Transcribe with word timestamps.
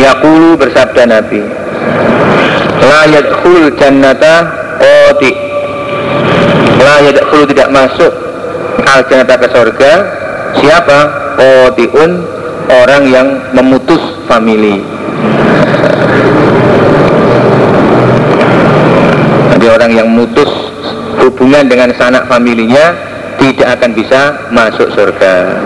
Yaqulu 0.00 0.56
bersabda 0.58 1.02
Nabi 1.06 1.42
La 2.80 3.06
yadkhul 3.06 3.72
jannata 3.76 4.34
qati 4.80 5.30
La 6.80 6.96
yadkhul 7.04 7.44
tidak 7.50 7.68
masuk 7.70 8.12
al 8.84 9.00
jannata 9.06 9.34
ke 9.38 9.46
surga 9.52 9.92
Siapa? 10.60 10.98
Qatiun 11.38 12.10
orang 12.68 13.02
yang 13.06 13.28
memutus 13.54 14.02
family 14.26 14.82
Jadi 19.54 19.66
orang 19.68 19.90
yang 19.92 20.06
memutus 20.08 20.48
hubungan 21.20 21.68
dengan 21.68 21.92
sanak 21.94 22.24
familinya 22.26 22.96
tidak 23.40 23.80
akan 23.80 23.90
bisa 23.96 24.20
masuk 24.52 24.88
surga. 24.92 25.56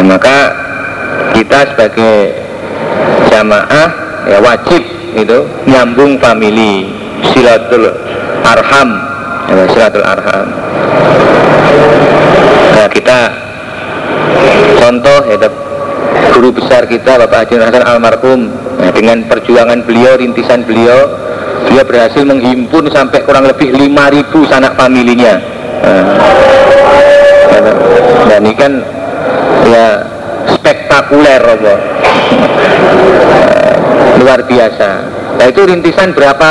Dan 0.00 0.08
maka 0.08 0.48
kita 1.36 1.76
sebagai 1.76 2.32
jamaah 3.28 3.88
ya 4.32 4.40
wajib 4.40 4.80
itu 5.12 5.44
nyambung 5.68 6.16
family 6.16 6.88
silatul 7.28 7.84
arham. 8.40 8.96
Ya, 9.52 9.68
silatul 9.68 10.00
arham. 10.00 10.48
Nah 12.80 12.88
kita 12.88 13.18
contoh 14.80 15.20
ya 15.28 15.36
guru 16.32 16.48
besar 16.56 16.88
kita 16.88 17.20
Bapak 17.20 17.44
Haji 17.44 17.60
Hasan 17.60 17.84
almarhum 17.84 18.48
nah, 18.80 18.88
dengan 18.96 19.28
perjuangan 19.28 19.84
beliau 19.84 20.16
rintisan 20.16 20.64
beliau 20.64 21.12
dia 21.68 21.84
berhasil 21.84 22.24
menghimpun 22.24 22.88
sampai 22.88 23.20
kurang 23.28 23.44
lebih 23.44 23.68
5000 23.76 24.48
sanak 24.48 24.80
familinya. 24.80 25.36
Nah, 25.84 26.16
dan 28.32 28.40
ini 28.48 28.56
kan 28.56 28.80
ya 29.66 29.88
spektakuler 30.56 31.42
apa? 31.42 31.74
Luar 34.20 34.40
biasa. 34.44 34.90
Nah 35.40 35.46
itu 35.48 35.60
rintisan 35.64 36.12
berapa 36.12 36.50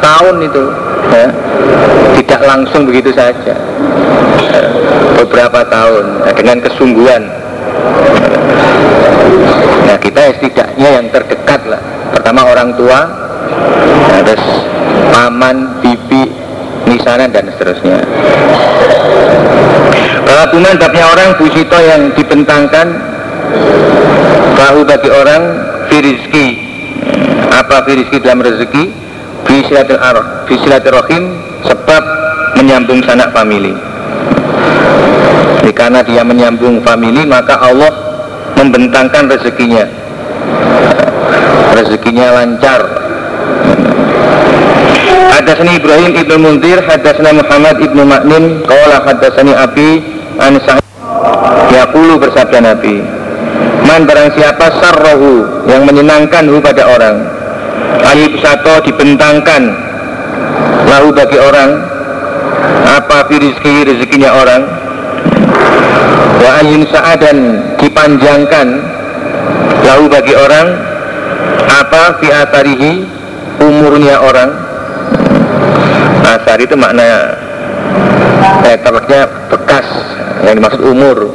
tahun 0.00 0.36
itu? 0.44 0.64
Ya? 1.08 1.28
tidak 2.18 2.40
langsung 2.44 2.84
begitu 2.84 3.14
saja. 3.14 3.54
Beberapa 5.16 5.64
tahun 5.66 6.04
nah, 6.22 6.32
dengan 6.36 6.58
kesungguhan. 6.60 7.22
Nah 9.88 9.96
kita 9.96 10.36
setidaknya 10.36 10.88
yang 11.00 11.06
terdekat 11.08 11.62
lah. 11.66 11.80
Pertama 12.12 12.48
orang 12.52 12.76
tua 12.76 13.00
nah, 14.12 14.20
terus 14.24 14.44
paman, 15.14 15.80
bibi, 15.80 16.28
misanan 16.84 17.32
dan 17.32 17.48
seterusnya 17.54 18.04
Kelabuman 20.28 20.76
babnya 20.76 21.08
orang 21.08 21.40
busito 21.40 21.78
yang 21.80 22.12
dibentangkan. 22.12 22.86
Bahu 24.60 24.84
bagi 24.84 25.08
orang 25.08 25.42
Firizki 25.88 26.60
Apa 27.48 27.80
firizki 27.88 28.20
dalam 28.20 28.44
rezeki? 28.44 28.92
Bisilatul 29.48 29.96
Sebab 31.64 32.02
menyambung 32.60 33.00
sanak 33.08 33.32
famili. 33.32 33.72
Jadi 35.64 35.72
karena 35.72 36.04
dia 36.04 36.20
menyambung 36.20 36.84
famili 36.84 37.24
Maka 37.24 37.56
Allah 37.64 37.88
membentangkan 38.52 39.32
rezekinya. 39.32 39.88
Rezekinya 41.72 42.36
lancar. 42.36 42.80
Hadasani 45.38 45.78
Ibrahim 45.78 46.12
ibnu 46.18 46.36
Munzir, 46.42 46.82
hadasana 46.82 47.30
Muhammad 47.30 47.78
ibnu 47.78 48.02
Maknin, 48.02 48.66
kala 48.66 48.98
hadasani 49.06 49.54
Abi 49.54 50.17
an 50.38 50.54
Sa'id. 50.62 50.84
Yaqulu 51.68 52.16
bersabda 52.18 52.58
Nabi, 52.64 53.02
Man 53.88 54.04
barang 54.04 54.36
siapa 54.36 54.68
sarrohu 54.84 55.64
yang 55.64 55.88
menyenangkan 55.88 56.44
hu 56.44 56.60
pada 56.60 56.92
orang 56.92 57.24
Ali 58.04 58.36
sato 58.44 58.84
dibentangkan 58.84 59.64
Lahu 60.92 61.08
bagi 61.08 61.40
orang 61.40 61.88
Apa 62.84 63.24
firizki 63.32 63.88
rezekinya 63.88 64.36
orang 64.36 64.62
Wa 66.44 66.50
ayun 66.60 66.84
sa'adan 66.84 67.38
dipanjangkan 67.80 68.68
Lahu 69.88 70.04
bagi 70.12 70.36
orang 70.36 70.68
Apa 71.64 72.20
fi 72.20 72.28
atarihi 72.28 73.08
umurnya 73.64 74.20
orang 74.20 74.52
Asar 76.28 76.60
itu 76.60 76.76
makna 76.76 77.40
eh, 78.68 78.76
bekas 79.48 80.07
yang 80.44 80.54
dimaksud 80.58 80.82
umur. 80.82 81.30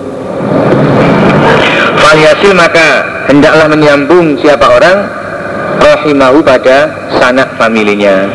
Faliasil 1.99 2.51
maka 2.53 2.87
hendaklah 3.31 3.67
menyambung 3.71 4.37
siapa 4.39 4.67
orang 4.69 4.97
Rahimahu 5.73 6.45
pada 6.45 7.09
sanak 7.17 7.57
familinya. 7.57 8.29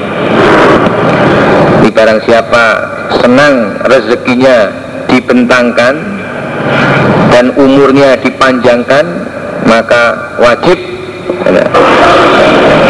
Di 1.81 1.89
barang 1.89 2.21
siapa 2.27 2.65
senang 3.23 3.79
rezekinya 3.87 4.69
dibentangkan 5.09 5.95
Dan 7.31 7.55
umurnya 7.55 8.19
dipanjangkan 8.19 9.07
Maka 9.65 10.35
wajib 10.43 10.77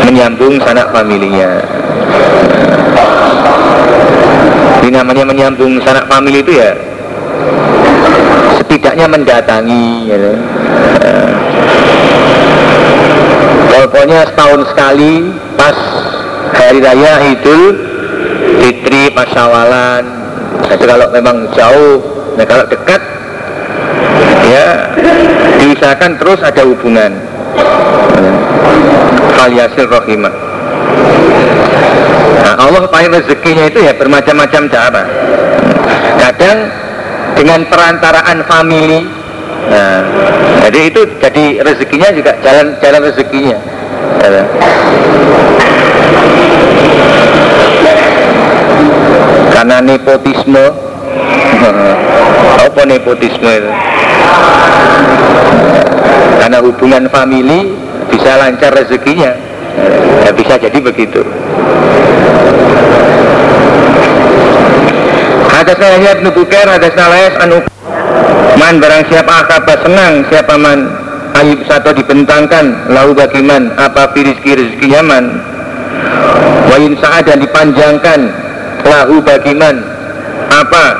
menyambung 0.08 0.56
sanak 0.62 0.88
familinya. 0.88 1.60
Ini 4.80 4.90
namanya 4.94 5.24
menyambung 5.28 5.76
sanak 5.84 6.08
famili 6.08 6.40
itu 6.40 6.56
ya 6.56 6.88
setidaknya 8.60 9.06
mendatangi 9.09 9.88
gitu. 10.10 10.32
Pokoknya 13.69 14.26
setahun 14.26 14.62
sekali 14.75 15.31
pas 15.54 15.78
hari 16.53 16.82
raya 16.82 17.15
Idul 17.31 17.78
Fitri 18.59 19.12
pas 19.15 19.28
syawalan. 19.31 20.04
Kalau 20.69 21.09
memang 21.15 21.49
jauh 21.56 22.19
Nah 22.38 22.47
kalau 22.47 22.65
dekat 22.71 23.03
Ya 24.47 24.94
Diusahakan 25.59 26.12
terus 26.22 26.41
ada 26.41 26.62
hubungan. 26.62 27.12
Faliasil 29.34 29.91
rohimah. 29.91 30.34
Nah 32.47 32.55
Allah 32.59 32.87
paling 32.87 33.10
rezekinya 33.10 33.66
itu 33.66 33.82
ya 33.82 33.93
bermacam-macam 33.99 34.62
cara. 34.70 35.03
Kadang 36.19 36.59
dengan 37.38 37.62
perantaraan 37.71 38.43
family 38.50 39.19
Nah, 39.69 40.00
jadi 40.65 40.88
itu 40.88 41.00
jadi 41.21 41.44
rezekinya 41.60 42.09
juga 42.16 42.32
jalan 42.41 42.72
jalan 42.81 43.00
rezekinya. 43.04 43.59
Ya. 44.25 44.44
Karena 49.53 49.76
nepotisme, 49.82 50.65
apa 52.65 52.82
nepotisme 52.87 53.50
itu? 53.50 53.72
Karena 56.38 56.59
hubungan 56.62 57.05
family 57.10 57.75
bisa 58.09 58.38
lancar 58.41 58.72
rezekinya, 58.72 59.34
ya, 60.25 60.31
bisa 60.32 60.55
jadi 60.56 60.78
begitu. 60.81 61.20
Hadasna 65.68 66.00
Yahya 66.00 66.12
bin 66.16 66.32
Bukair, 66.32 66.64
hadasna 66.64 67.12
anu. 67.44 67.60
Man 68.56 68.80
barang 68.80 69.04
siapa 69.12 69.44
akaba 69.44 69.76
senang 69.84 70.24
siapa 70.32 70.56
man? 70.56 70.88
Ayub 71.36 71.60
satu 71.68 71.92
dibentangkan 71.92 72.88
Lahu 72.88 73.12
bagiman 73.12 73.76
apa 73.76 74.08
firizki 74.16 74.56
rezekinya 74.56 75.04
man? 75.04 75.24
Wain 76.72 76.96
saat 76.96 77.28
dan 77.28 77.44
dipanjangkan 77.44 78.32
Lahu 78.88 79.20
bagiman 79.20 79.84
Apa 80.48 80.96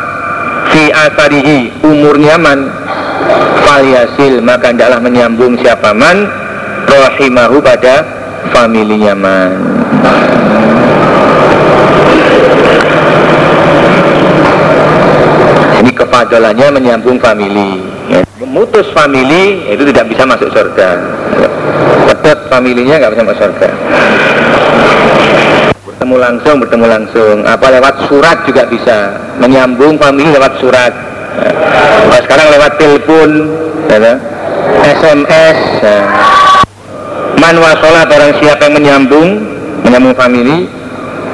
Fi 0.69 0.93
asarihi 0.93 1.72
umurnya 1.81 2.37
man? 2.37 2.69
Faliasil 3.64 4.44
maka 4.44 4.69
hendaklah 4.69 5.00
menyambung 5.00 5.56
siapa 5.64 5.96
man? 5.96 6.28
Rahimahu 6.93 7.64
pada 7.64 8.04
familinya 8.52 9.16
man 9.16 9.56
ini 15.98 16.06
kefadalannya 16.06 16.66
menyambung 16.78 17.18
family 17.18 17.82
ya. 18.06 18.22
memutus 18.38 18.86
family 18.94 19.66
itu 19.66 19.82
tidak 19.90 20.06
bisa 20.14 20.22
masuk 20.22 20.46
surga. 20.54 20.94
Pedot 22.06 22.38
familinya 22.46 23.02
nggak 23.02 23.18
bisa 23.18 23.24
masuk 23.26 23.42
surga. 23.50 23.68
Bertemu 25.82 26.16
langsung 26.22 26.54
bertemu 26.62 26.86
langsung. 26.86 27.36
Apa 27.42 27.66
lewat 27.74 27.94
surat 28.06 28.46
juga 28.46 28.62
bisa. 28.70 29.10
Menyambung 29.42 29.98
family 29.98 30.30
lewat 30.30 30.62
surat. 30.62 30.94
Nah, 32.14 32.20
sekarang 32.22 32.46
lewat 32.54 32.72
telepon 32.78 33.30
ya, 33.90 34.14
SMS 34.86 35.58
ya. 35.82 35.98
man 37.42 37.58
wasolah 37.58 38.06
barang 38.06 38.38
siapa 38.42 38.70
yang 38.70 38.74
menyambung 38.82 39.28
menyambung 39.86 40.14
family 40.18 40.66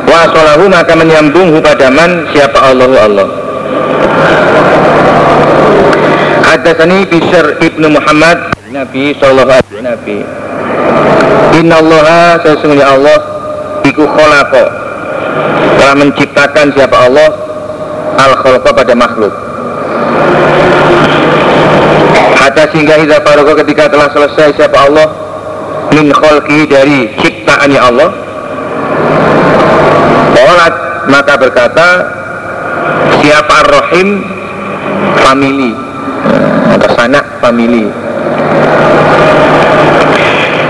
wasolahu 0.05 0.69
maka 0.69 0.93
menyambung 0.93 1.56
pada 1.64 1.88
man 1.88 2.28
siapa 2.37 2.61
Allahu 2.61 2.96
Allah 3.00 3.28
Hadatsani 6.64 7.05
Bishr 7.12 7.61
ibnu 7.61 7.93
Muhammad 7.93 8.56
Nabi 8.72 9.12
sallallahu 9.20 9.52
alaihi 9.52 9.84
Nabi. 9.84 10.25
Inna 11.61 11.76
Allah 11.76 12.40
sesungguhnya 12.40 12.88
Allah 12.88 13.20
Iku 13.84 14.08
kholaqa 14.08 14.64
Telah 15.76 15.93
menciptakan 16.00 16.72
siapa 16.72 16.96
Allah? 17.05 17.28
Al 18.16 18.32
kholaqa 18.40 18.72
pada 18.72 18.96
makhluk. 18.96 19.28
Hatta 22.40 22.64
sehingga 22.72 22.96
idza 22.96 23.20
faroga 23.20 23.61
ketika 23.61 23.93
telah 23.93 24.08
selesai 24.08 24.56
siapa 24.56 24.88
Allah? 24.88 25.12
Min 25.93 26.16
kholki 26.16 26.64
dari 26.64 27.12
ciptaannya 27.20 27.76
Allah. 27.93 28.08
Qalat 30.32 30.75
maka 31.12 31.34
berkata 31.37 31.88
Siapa 33.20 33.52
ar-rahim? 33.69 34.25
Family 35.20 35.84
Atau 36.85 37.01
sanak 37.01 37.25
family 37.41 37.89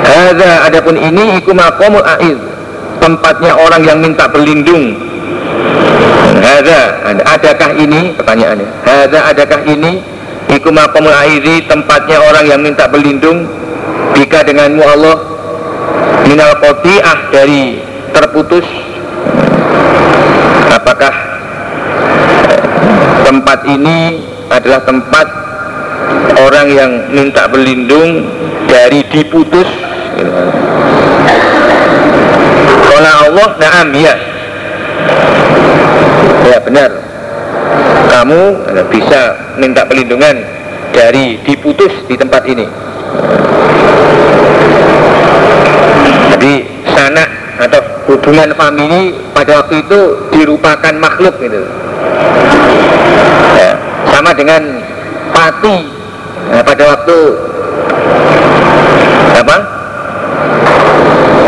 Hada 0.07 0.71
adapun 0.71 0.95
ini 0.95 1.43
iku 1.43 1.51
maqamul 1.51 2.07
aiz 2.07 2.39
tempatnya 3.03 3.51
orang 3.51 3.83
yang 3.83 3.99
minta 3.99 4.31
berlindung. 4.31 4.95
Hada 6.39 7.03
adakah 7.35 7.75
ini 7.75 8.15
pertanyaannya? 8.15 8.69
Hada 8.87 9.35
adakah 9.35 9.67
ini 9.67 9.99
iku 10.55 10.71
maqamul 10.71 11.11
aizi 11.11 11.67
tempatnya 11.67 12.23
orang 12.23 12.47
yang 12.47 12.63
minta 12.63 12.87
berlindung 12.87 13.51
jika 14.15 14.47
denganmu 14.47 14.87
Allah 14.87 15.19
minal 16.31 16.55
qati'ah 16.63 17.19
dari 17.35 17.83
terputus 18.15 18.67
apakah 20.71 21.15
tempat 23.27 23.59
ini 23.67 24.23
adalah 24.47 24.79
tempat 24.87 25.44
orang 26.45 26.67
yang 26.69 26.93
minta 27.09 27.49
berlindung 27.49 28.29
dari 28.69 29.01
diputus 29.09 29.67
kalau 32.95 33.11
Allah, 33.27 33.49
naam 33.59 33.89
ya. 33.91 34.15
Ya 36.47 36.59
benar. 36.63 36.91
Kamu 38.07 38.41
bisa 38.87 39.21
minta 39.59 39.83
perlindungan 39.83 40.47
dari 40.95 41.43
diputus 41.43 41.91
di 42.07 42.15
tempat 42.15 42.47
ini. 42.47 42.63
Jadi 46.31 46.53
sanak 46.95 47.29
atau 47.67 47.83
hubungan 48.07 48.55
famili 48.55 49.19
pada 49.35 49.65
waktu 49.65 49.83
itu 49.83 50.01
dirupakan 50.31 50.95
makhluk 50.95 51.35
gitu. 51.43 51.67
Ya, 53.59 53.75
sama 54.15 54.31
dengan 54.39 54.63
pati 55.35 55.94
nah, 56.55 56.63
pada 56.63 56.85
waktu. 56.87 57.19
Apa? 59.35 59.59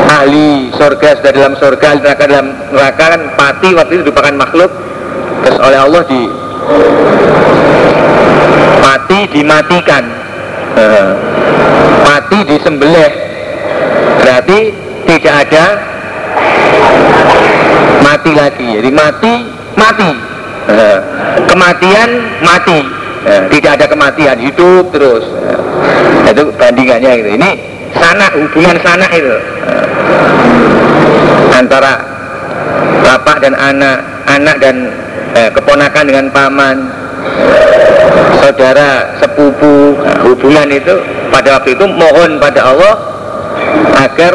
Ahli 0.06 0.74
surga 0.74 1.08
sudah 1.22 1.32
dalam 1.32 1.54
surga 1.54 1.88
neraka 2.02 2.24
dalam 2.26 2.46
neraka 2.74 3.04
kan 3.14 3.22
pati 3.38 3.68
waktu 3.78 3.92
itu 3.94 4.02
merupakan 4.10 4.34
makhluk. 4.34 4.70
Terus 5.46 5.58
oleh 5.62 5.78
Allah 5.78 6.02
di 6.10 6.22
mati 8.82 9.18
dimatikan. 9.30 10.04
Uh, 10.76 11.10
mati 12.02 12.38
disembelih. 12.44 13.12
Berarti 14.18 14.58
tidak 15.06 15.34
ada 15.46 15.64
mati 18.02 18.30
lagi. 18.34 18.68
Jadi 18.82 18.90
mati 18.90 19.34
mati. 19.78 20.10
Uh, 20.66 20.98
kematian 21.46 22.10
mati 22.42 22.95
uh, 23.26 23.42
tidak 23.50 23.82
ada 23.82 23.86
kematian 23.90 24.38
hidup 24.38 24.88
terus. 24.94 25.24
Uh, 25.26 26.30
itu 26.30 26.44
bandingannya 26.58 27.12
gitu. 27.22 27.30
Ini 27.38 27.50
sanak 27.94 28.30
hubungan 28.34 28.76
sanak 28.82 29.10
itu. 29.14 29.36
Antara 31.54 31.92
bapak 33.02 33.36
dan 33.40 33.54
anak 33.56 33.98
anak 34.26 34.56
dan 34.58 34.76
eh, 35.38 35.50
keponakan 35.54 36.04
dengan 36.04 36.26
paman. 36.34 36.76
Saudara 38.42 39.16
sepupu. 39.22 39.96
Hubungan 40.26 40.68
itu 40.70 40.94
pada 41.30 41.58
waktu 41.58 41.78
itu 41.78 41.86
mohon 41.86 42.42
pada 42.42 42.60
Allah 42.74 42.94
agar 44.02 44.34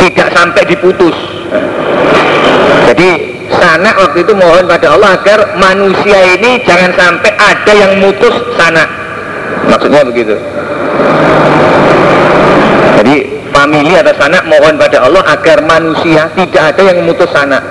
tidak 0.00 0.28
sampai 0.36 0.62
diputus. 0.68 1.16
Jadi 2.90 3.29
sanak 3.60 3.94
waktu 4.00 4.24
itu 4.24 4.32
mohon 4.32 4.64
pada 4.64 4.96
Allah 4.96 5.20
agar 5.20 5.38
manusia 5.60 6.18
ini 6.40 6.64
jangan 6.64 6.90
sampai 6.96 7.32
ada 7.36 7.72
yang 7.76 7.92
mutus 8.00 8.34
sanak 8.56 8.88
maksudnya 9.68 10.02
begitu 10.02 10.34
jadi 13.00 13.40
famili 13.60 13.92
atau 13.96 14.14
sanak 14.16 14.44
mohon 14.44 14.76
pada 14.76 15.04
Allah 15.04 15.22
agar 15.24 15.58
manusia 15.64 16.28
tidak 16.36 16.62
ada 16.74 16.82
yang 16.84 16.96
memutus 17.04 17.28
sanak. 17.32 17.64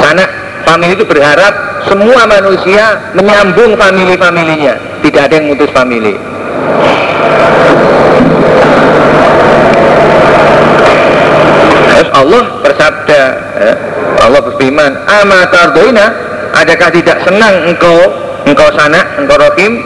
Sanak 0.00 0.30
famili 0.66 0.94
itu 0.94 1.06
berharap 1.06 1.82
semua 1.86 2.26
manusia 2.26 3.10
menyambung 3.14 3.78
famili-familinya, 3.78 4.74
tidak 5.02 5.30
ada 5.30 5.32
yang 5.38 5.46
memutus 5.50 5.70
famili. 5.70 6.14
Terus 11.90 12.09
Allah 12.20 12.44
bersabda, 12.60 13.20
ya, 13.56 13.72
Allah 14.20 14.40
berfirman, 14.44 14.92
"Amatardoina, 15.08 16.06
adakah 16.52 16.92
tidak 16.92 17.24
senang 17.24 17.64
engkau 17.64 17.96
engkau 18.44 18.68
sanak, 18.76 19.06
engkau 19.16 19.40
rohim? 19.40 19.80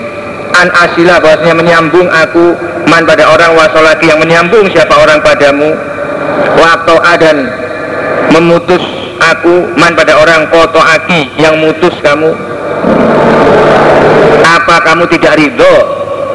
An 0.55 0.71
asila 0.71 1.19
bahwasanya 1.19 1.55
menyambung 1.59 2.07
aku 2.11 2.55
man 2.87 3.03
pada 3.03 3.27
orang 3.27 3.59
wasolaki 3.59 4.07
yang 4.07 4.23
menyambung 4.23 4.71
siapa 4.71 4.95
orang 4.95 5.19
padamu? 5.19 5.75
Waktu 6.55 6.95
adan 7.03 7.39
memutus 8.31 8.83
aku 9.19 9.75
man 9.75 9.99
pada 9.99 10.15
orang 10.15 10.47
foto 10.51 10.79
aki 10.79 11.35
yang 11.43 11.59
mutus 11.59 11.95
kamu? 12.03 12.31
Apa 14.45 14.77
kamu 14.87 15.11
tidak 15.11 15.35
ridho 15.35 15.75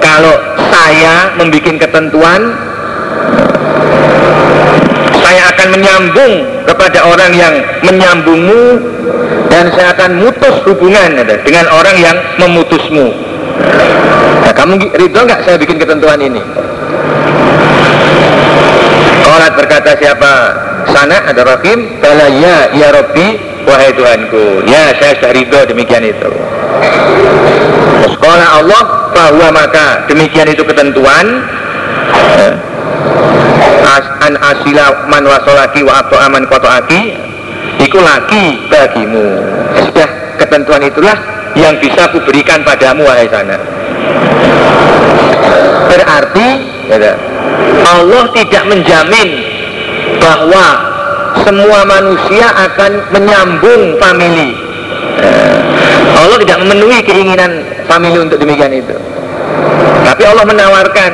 kalau 0.04 0.36
saya 0.68 1.32
membuat 1.40 1.80
ketentuan 1.80 2.42
akan 5.60 5.76
menyambung 5.76 6.34
kepada 6.64 7.04
orang 7.04 7.36
yang 7.36 7.54
menyambungmu 7.84 8.80
dan 9.52 9.68
saya 9.76 9.92
akan 9.92 10.24
mutus 10.24 10.56
hubungan 10.64 11.20
dengan 11.44 11.68
orang 11.76 12.00
yang 12.00 12.16
memutusmu. 12.40 13.12
Nah, 14.40 14.56
kamu 14.56 14.88
ridho 14.96 15.20
nggak 15.20 15.44
saya 15.44 15.60
bikin 15.60 15.76
ketentuan 15.76 16.16
ini? 16.24 16.40
Kolat 19.28 19.52
berkata 19.60 20.00
siapa? 20.00 20.32
Sana 20.96 21.28
ada 21.28 21.44
Rahim? 21.44 22.00
Bala 22.00 22.32
ya 22.40 22.72
ya 22.72 22.96
Rabbi. 22.96 23.28
Wahai 23.68 23.92
Tuhanku. 23.92 24.64
Ya 24.64 24.96
saya 24.96 25.20
sudah 25.20 25.36
ridho 25.36 25.60
demikian 25.68 26.08
itu. 26.08 26.32
Sekolah 28.16 28.64
Allah 28.64 29.12
bahwa 29.12 29.48
maka 29.52 30.08
demikian 30.08 30.48
itu 30.48 30.64
ketentuan. 30.64 31.44
Eh, 32.16 32.54
an 34.30 34.38
asila 34.38 35.10
man 35.10 35.26
wasolaki 35.26 35.82
wa 35.82 36.06
abto 36.06 36.16
aman 36.22 36.46
koto 36.46 36.70
aki 36.70 37.18
iku 37.82 37.98
laki 37.98 38.70
bagimu. 38.70 39.26
Sudah 39.90 40.10
ketentuan 40.38 40.86
itulah 40.86 41.18
yang 41.58 41.74
bisa 41.82 42.06
kuberikan 42.14 42.62
padamu 42.62 43.10
wahai 43.10 43.26
sana 43.26 43.58
berarti 45.90 46.48
ya, 46.94 47.14
Allah 47.90 48.24
tidak 48.38 48.64
menjamin 48.70 49.30
bahwa 50.22 50.66
semua 51.42 51.80
manusia 51.90 52.46
akan 52.54 52.92
menyambung 53.16 53.98
family 53.98 54.54
eh, 55.18 55.58
Allah 56.14 56.38
tidak 56.46 56.58
memenuhi 56.62 57.00
keinginan 57.02 57.64
family 57.88 58.18
untuk 58.20 58.38
demikian 58.38 58.76
itu. 58.76 58.94
Tapi 60.04 60.24
Allah 60.26 60.46
menawarkan 60.46 61.12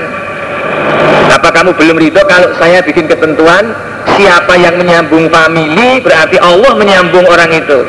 apa 1.32 1.50
kamu 1.52 1.72
belum 1.76 1.98
ridho 2.00 2.22
kalau 2.28 2.50
saya 2.60 2.80
bikin 2.84 3.10
ketentuan 3.10 3.76
siapa 4.16 4.56
yang 4.56 4.80
menyambung 4.80 5.28
family 5.30 6.00
berarti 6.00 6.38
Allah 6.40 6.72
menyambung 6.78 7.26
orang 7.28 7.52
itu 7.52 7.84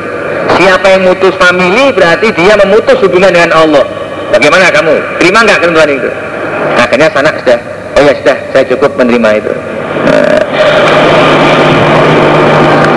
Siapa 0.55 0.85
yang 0.89 1.03
mutus 1.05 1.35
family 1.35 1.91
berarti 1.91 2.31
dia 2.31 2.55
memutus 2.55 2.97
hubungan 3.03 3.29
dengan 3.29 3.51
Allah. 3.51 3.85
Bagaimana 4.31 4.71
kamu? 4.71 4.95
Terima 5.19 5.43
nggak 5.43 5.59
ketentuan 5.59 5.89
itu? 5.91 6.09
Akhirnya 6.79 7.07
sana 7.11 7.29
sudah, 7.35 7.59
oh 7.99 8.01
ya 8.01 8.13
sudah, 8.21 8.37
saya 8.53 8.63
cukup 8.71 8.91
menerima 8.95 9.29
itu. 9.43 9.53
Nah, 10.07 10.41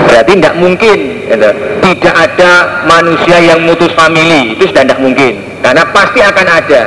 berarti 0.09 0.33
tidak 0.37 0.55
mungkin, 0.59 0.99
gitu. 1.27 1.51
tidak 1.85 2.15
ada 2.15 2.53
manusia 2.87 3.37
yang 3.41 3.61
mutus 3.63 3.93
family 3.93 4.57
itu 4.57 4.69
sudah 4.69 4.83
tidak 4.85 5.01
mungkin, 5.01 5.33
karena 5.61 5.83
pasti 5.91 6.21
akan 6.23 6.47
ada. 6.49 6.83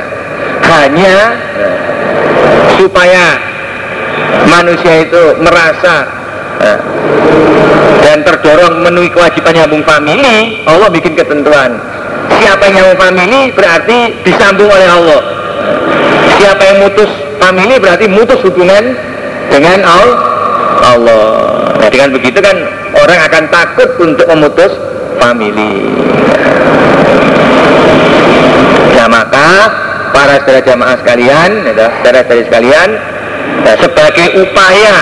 Hanya 0.64 1.16
supaya 2.78 3.38
manusia 4.48 5.06
itu 5.06 5.22
merasa 5.40 6.06
nah, 6.60 6.78
dan 8.04 8.20
terdorong 8.22 8.82
memenuhi 8.82 9.08
kewajiban 9.10 9.56
nyambung 9.56 9.84
famili 9.86 10.60
Allah 10.68 10.88
bikin 10.92 11.16
ketentuan. 11.16 11.80
Siapa 12.40 12.68
yang 12.68 12.74
nyambung 12.82 13.00
famili 13.00 13.40
berarti 13.52 13.98
disambung 14.24 14.68
oleh 14.68 14.88
Allah. 14.88 15.22
Siapa 16.40 16.62
yang 16.62 16.78
mutus 16.84 17.10
famili 17.40 17.74
berarti 17.80 18.06
mutus 18.10 18.40
hubungan 18.44 18.96
dengan 19.48 19.80
Allah. 19.84 21.26
Nah 21.80 21.88
dengan 21.88 22.12
begitu 22.12 22.38
kan 22.40 22.56
orang 22.96 23.18
akan 23.28 23.44
takut 23.50 23.88
untuk 24.00 24.26
memutus 24.30 24.72
famili 25.18 25.74
nah 28.94 29.06
maka 29.10 29.50
para 30.14 30.38
saudara 30.46 30.62
jamaah 30.62 30.96
sekalian 31.02 31.50
ya, 31.66 31.90
saudara-saudari 32.00 32.42
sekalian 32.46 32.88
nah, 33.66 33.76
sebagai 33.82 34.26
upaya 34.46 34.96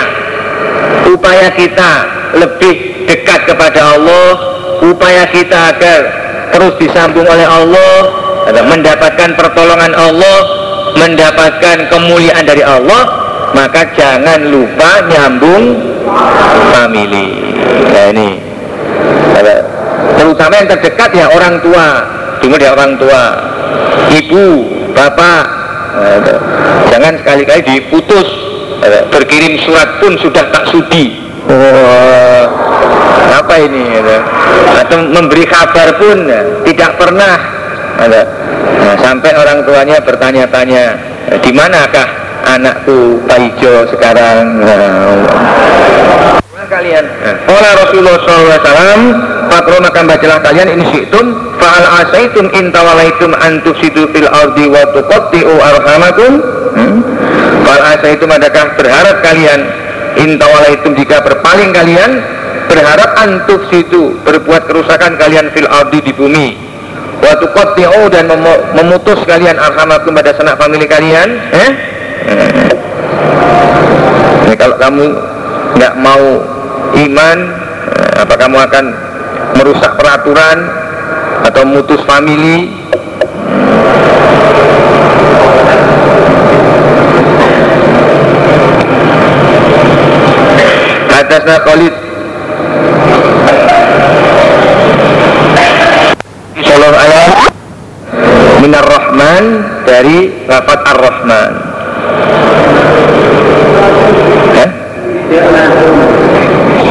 upaya 1.13 1.49
kita 1.53 1.93
lebih 2.41 3.05
dekat 3.05 3.45
kepada 3.45 3.81
Allah 3.93 4.29
upaya 4.81 5.29
kita 5.29 5.77
agar 5.77 6.01
terus 6.57 6.75
disambung 6.81 7.29
oleh 7.29 7.45
Allah 7.45 7.95
mendapatkan 8.49 9.37
pertolongan 9.37 9.93
Allah 9.93 10.39
mendapatkan 10.97 11.93
kemuliaan 11.93 12.45
dari 12.49 12.65
Allah 12.65 13.05
maka 13.53 13.85
jangan 13.93 14.49
lupa 14.49 15.05
nyambung 15.13 15.77
family 16.73 17.29
nah 17.93 18.07
ini. 18.11 18.31
Terutama 20.17 20.53
yang 20.55 20.69
terdekat 20.71 21.11
ya 21.13 21.27
orang 21.33 21.59
tua. 21.61 21.87
Cuma 22.43 22.55
dia 22.59 22.75
orang 22.75 22.99
tua. 22.99 23.23
Ibu 24.13 24.47
bapak 24.93 25.45
nah, 25.97 26.19
jangan 26.93 27.13
sekali-kali 27.21 27.63
diputus. 27.65 28.29
Berkirim 28.83 29.63
surat 29.63 30.03
pun 30.03 30.19
sudah 30.19 30.43
tak 30.51 30.67
sudi. 30.75 31.15
Oh, 31.47 32.45
apa 33.31 33.55
ini 33.63 33.99
gitu. 33.99 34.19
atau 34.83 34.99
memberi 35.07 35.47
kabar 35.47 35.95
pun 35.99 36.27
ya, 36.27 36.43
tidak 36.67 36.99
pernah. 36.99 37.35
Nah, 38.03 38.95
sampai 38.99 39.39
orang 39.39 39.63
tuanya 39.63 40.03
bertanya-tanya 40.03 40.99
di 41.39 41.51
manakah 41.55 42.09
anakku 42.43 43.23
Paijo 43.31 43.87
sekarang? 43.95 44.67
Nah, 44.67 45.23
kalian. 46.73 47.05
Oleh 47.47 47.73
Rasulullah 47.77 48.17
SAW 48.25 49.03
Fakro 49.53 49.77
maka 49.85 50.01
bacalah 50.01 50.41
kalian 50.41 50.69
ini 50.81 50.85
situm 50.89 51.52
Fa'al 51.63 51.87
asaitum 52.03 52.51
intawalaitum 52.51 53.39
antuksidu 53.39 54.11
fil 54.11 54.27
ardi 54.27 54.67
wa 54.67 54.83
tuqatti'u 54.91 55.55
arhamakum? 55.63 56.43
Hmm? 56.75 56.99
Fa'al 57.63 57.85
asaitum 57.95 58.35
adakah 58.35 58.75
berharap 58.75 59.23
kalian? 59.23 59.71
Intawalaitum 60.19 60.99
jika 60.99 61.23
berpaling 61.23 61.71
kalian 61.71 62.19
berharap 62.67 63.15
antuk 63.15 63.63
situ 63.71 64.19
berbuat 64.27 64.67
kerusakan 64.67 65.15
kalian 65.15 65.55
fil 65.55 65.71
ardi 65.71 66.03
di 66.03 66.11
bumi. 66.11 66.59
Waktu 67.23 67.47
qatti'u 67.55 68.11
dan 68.11 68.27
mem 68.27 68.43
memutus 68.75 69.23
kalian 69.23 69.55
arhamakum 69.55 70.11
pada 70.19 70.35
sanak 70.35 70.59
famili 70.59 70.91
kalian. 70.91 71.39
Eh? 71.55 71.71
Ini 74.51 74.55
kalau 74.59 74.75
kamu 74.83 75.05
nggak 75.79 75.95
mau 76.03 76.43
iman 76.99 77.39
eh, 77.87 78.13
apa 78.27 78.35
kamu 78.35 78.57
akan 78.67 78.85
merusak 79.63 79.95
peraturan 79.95 80.82
atau 81.43 81.63
mutus 81.67 82.01
famili. 82.07 82.71
Hadasna 91.11 91.57
Khalid. 91.67 91.95
Sallallahu 96.63 97.03
alaihi 97.03 97.51
Minar 98.63 98.87
Rahman 98.87 99.45
dari 99.83 100.47
lafaz 100.47 100.81
Ar-Rahman. 100.87 101.53
Eh? 104.55 104.71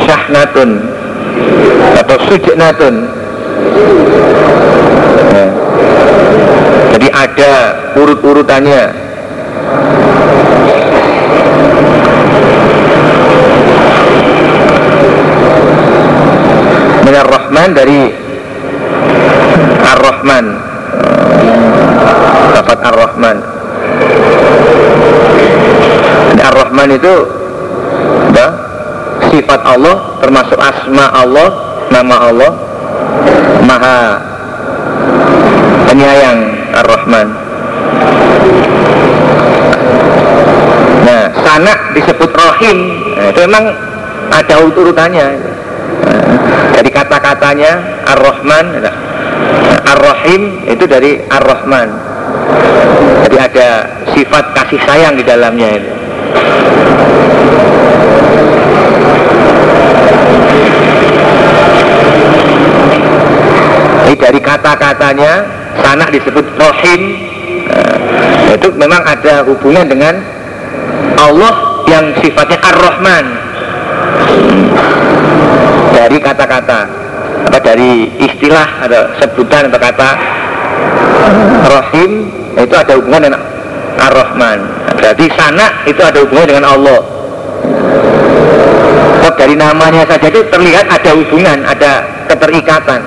Syahnatun 0.03 0.70
atau 1.96 2.17
sujnatun 2.27 3.21
ya. 5.32 5.48
jadi 6.98 7.08
ada 7.12 7.53
urut-urutannya. 7.98 8.84
Minar 17.06 17.27
Rahman 17.27 17.70
dari 17.75 18.00
Ar-Rahman. 19.82 20.46
Lafat 22.51 22.80
Ar-Rahman. 22.82 23.38
Ar-Rahman 26.41 26.89
itu 26.96 27.41
sifat 29.32 29.63
Allah 29.63 30.20
termasuk 30.20 30.60
asma 30.60 31.08
Allah 31.15 31.50
nama 31.88 32.15
Allah 32.27 32.51
maha 33.65 34.20
penyayang 35.88 36.39
Ar-Rahman. 36.72 37.27
Nah 41.05 41.24
sanak 41.43 41.79
disebut 41.98 42.31
Rahim. 42.31 42.77
Nah, 43.17 43.25
itu 43.29 43.39
memang 43.46 43.65
ada 44.31 44.55
urutannya 44.63 45.27
nah, 46.08 46.24
dari 46.74 46.89
kata-katanya 46.89 47.72
Ar-Rahman 48.15 48.65
nah, 48.79 48.96
Ar-Rahim 49.91 50.65
itu 50.65 50.86
dari 50.88 51.20
Ar-Rahman. 51.27 51.89
Jadi 53.27 53.38
ada 53.38 53.70
sifat 54.15 54.46
kasih 54.55 54.79
sayang 54.88 55.13
di 55.15 55.24
dalamnya 55.24 55.70
itu 55.77 55.91
dari 64.22 64.38
kata-katanya 64.38 65.42
sanak 65.82 66.13
disebut 66.13 66.46
rohim. 66.62 67.01
Nah, 68.46 68.54
itu 68.54 68.70
memang 68.78 69.01
ada 69.01 69.42
hubungan 69.50 69.90
dengan 69.90 70.22
Allah 71.18 71.84
yang 71.90 72.13
sifatnya 72.22 72.62
ar-Rahman. 72.62 73.25
Dari 75.92 76.18
kata-kata 76.22 76.80
apa 77.42 77.58
dari 77.60 78.13
istilah 78.22 78.86
ada 78.86 79.18
sebutan 79.18 79.74
atau 79.74 79.82
kata 79.82 80.10
rohim 81.68 82.30
itu 82.62 82.75
ada 82.78 82.94
hubungan 83.01 83.22
dengan 83.25 83.42
ar-Rahman. 83.98 84.60
Berarti 85.01 85.25
sanak 85.34 85.90
itu 85.90 86.01
ada 86.06 86.22
hubungan 86.22 86.46
dengan 86.46 86.66
Allah. 86.70 87.01
Dari 89.42 89.58
namanya 89.58 90.06
saja 90.06 90.30
itu 90.30 90.46
terlihat 90.54 90.86
ada 90.86 91.18
hubungan 91.18 91.66
ada 91.66 92.06
keterikatan 92.30 93.01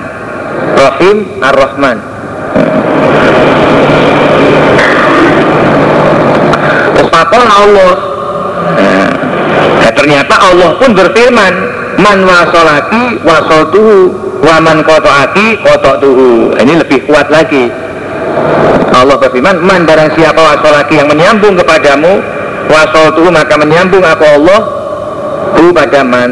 Rahim 0.75 1.17
Ar-Rahman. 1.39 1.97
Terus 6.95 7.09
Allah. 7.11 7.93
Nah, 9.75 9.91
ternyata 9.93 10.35
Allah 10.39 10.71
pun 10.81 10.91
berfirman 10.95 11.53
Man 11.95 12.27
wasolaki 12.27 13.23
wasoltuhu 13.23 14.11
Waman 14.43 14.83
kotoaki 14.83 15.63
kototuhu 15.63 16.53
Ini 16.59 16.83
lebih 16.83 17.07
kuat 17.07 17.31
lagi. 17.31 17.71
Allah 18.91 19.15
berfirman 19.19 19.63
Man 19.63 19.87
barang 19.87 20.11
siapa 20.15 20.37
wasolaki 20.37 20.99
yang 20.99 21.07
menyambung 21.07 21.55
kepadamu 21.59 22.19
Wasoltuhu 22.67 23.29
maka 23.31 23.55
menyambung 23.59 24.03
aku 24.03 24.25
Allah 24.25 24.59
Hu 25.55 25.71
pada 25.71 26.03
man 26.03 26.31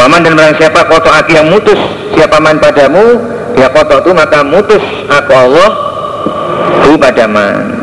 Paman 0.00 0.20
dan 0.24 0.32
barang 0.36 0.56
siapa 0.56 0.80
koto 0.88 1.12
aki 1.12 1.32
yang 1.36 1.48
mutus 1.52 1.99
siapa 2.14 2.36
man 2.42 2.56
padamu. 2.58 3.18
Ya 3.58 3.68
koto 3.68 4.00
itu 4.00 4.10
maka 4.14 4.40
mutus 4.46 4.84
aku 5.10 5.32
Allah. 5.34 5.70
Hu 6.86 6.98
pada 6.98 7.26
man 7.28 7.80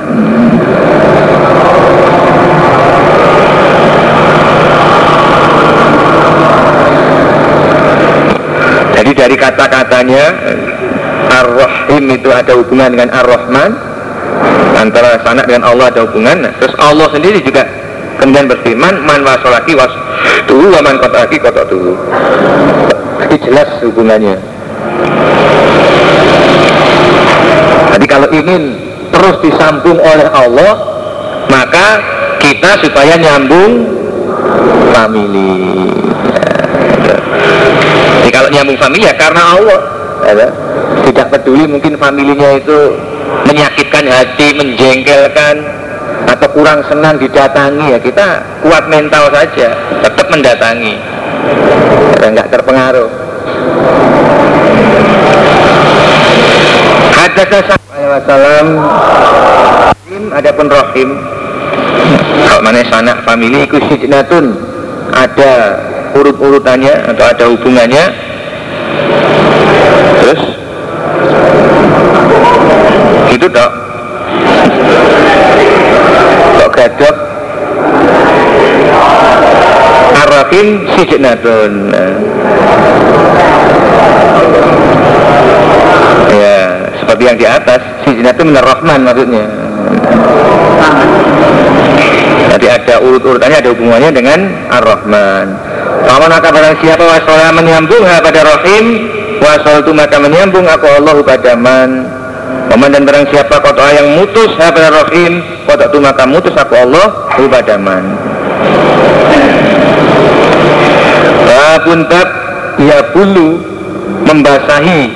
jadi 8.97 9.11
dari 9.13 9.35
kata-katanya 9.39 10.25
Ar-Rahim 11.31 12.03
itu 12.11 12.29
ada 12.33 12.51
hubungan 12.57 12.91
dengan 12.91 13.09
Ar-Rahman. 13.13 13.71
Antara 14.77 15.17
sanak 15.23 15.47
dengan 15.47 15.63
Allah 15.65 15.89
ada 15.89 16.03
hubungan. 16.03 16.43
Terus 16.59 16.75
Allah 16.81 17.07
sendiri 17.13 17.39
juga 17.39 17.63
kemudian 18.19 18.49
berfirman 18.49 19.05
man 19.05 19.21
wasolaki 19.23 19.77
was 19.77 19.93
tuh 20.49 20.67
waman 20.73 20.97
kota 20.99 21.23
lagi 21.23 21.37
kota 21.37 21.63
jadi 23.27 23.43
jelas 23.43 23.69
hubungannya. 23.83 24.39
Jadi 27.91 28.05
kalau 28.07 28.31
ingin 28.31 28.79
terus 29.11 29.35
disambung 29.43 29.99
oleh 29.99 30.31
Allah 30.31 30.73
maka 31.51 31.87
kita 32.39 32.87
supaya 32.87 33.19
nyambung 33.19 33.83
family 34.95 35.51
ya. 38.31 38.39
menyambung 38.47 38.79
famili 38.79 39.11
ya 39.11 39.15
karena 39.19 39.43
Allah. 39.59 39.81
Tidak 41.03 41.27
peduli 41.27 41.67
mungkin 41.67 41.99
familinya 41.99 42.55
itu 42.55 42.95
menyakitkan 43.43 44.07
hati 44.07 44.55
menjengkelkan 44.55 45.55
atau 46.31 46.47
kurang 46.55 46.79
senang 46.87 47.19
didatangi 47.19 47.91
ya 47.91 47.99
kita 47.99 48.39
kuat 48.63 48.87
mental 48.87 49.31
saja 49.31 49.75
tetap 50.03 50.27
mendatangi 50.31 50.95
dan 52.17 52.33
nggak 52.33 52.49
terpengaruh. 52.49 53.09
Hadasnya 57.17 57.77
Wasallam 58.17 58.67
Adapun 60.33 60.67
Rahim 60.73 61.09
Kalau 62.47 62.61
mana 62.65 62.81
sanak 62.89 63.21
famili 63.27 63.65
sijnatun. 63.69 64.57
Ada 65.13 65.53
urut-urutannya 66.17 67.13
Atau 67.13 67.25
ada 67.25 67.45
hubungannya. 67.49 68.05
Terus? 70.23 70.41
Itu 73.37 73.45
dok 73.49 73.71
Kok 76.57 76.69
gadok 76.73 77.26
Ar-Rahim 80.37 80.85
sijnatun 80.93 81.89
nah. 81.89 82.13
Ya 86.29 86.57
seperti 87.01 87.23
yang 87.25 87.37
di 87.41 87.47
atas 87.49 87.81
itu 88.05 88.41
minar 88.45 88.61
rahman 88.61 89.01
maksudnya. 89.01 89.49
Jadi 92.53 92.67
ada 92.69 93.01
urut-urutannya 93.01 93.57
ada 93.65 93.69
hubungannya 93.73 94.13
dengan 94.13 94.39
ar-rahman. 94.69 95.57
Paman 96.05 96.29
maka 96.29 96.53
barang 96.53 96.85
siapa 96.85 97.01
wasolah 97.01 97.49
menyambung 97.57 98.05
pada 98.05 98.41
rahim 98.45 98.85
Wasol 99.41 99.81
itu 99.81 99.91
maka 99.97 100.21
menyambung 100.21 100.69
aku 100.69 100.85
Allah 100.85 101.17
pada 101.25 101.57
man. 101.57 102.05
Paman 102.69 102.93
dan 102.93 103.09
barang 103.09 103.25
siapa 103.33 103.57
kota 103.57 103.89
yang 103.89 104.21
mutus 104.21 104.53
pada 104.53 104.93
rahim 104.93 105.41
Kota 105.65 105.89
itu 105.89 105.97
maka 105.97 106.29
mutus 106.29 106.53
aku 106.53 106.77
Allah 106.77 107.25
pada 107.33 107.75
man 107.79 108.05
Babun 111.77 112.09
bab 112.09 112.25
ya 112.81 113.05
bulu 113.13 113.61
membasahi 114.25 115.13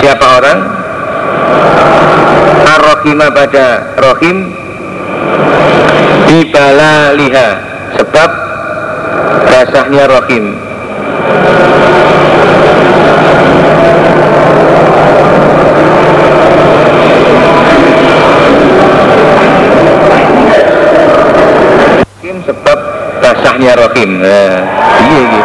siapa 0.00 0.26
orang? 0.40 0.58
Ar-rahimah 2.72 3.28
pada 3.36 3.66
rohim 4.00 4.48
dibala 6.24 7.12
liha 7.20 7.48
sebab 8.00 8.30
basahnya 9.52 10.08
rohim 10.08 10.56
basahnya 23.52 23.76
rohim 23.76 24.10
nah, 24.16 24.56
iya. 25.04 25.20
Gitu 25.28 25.40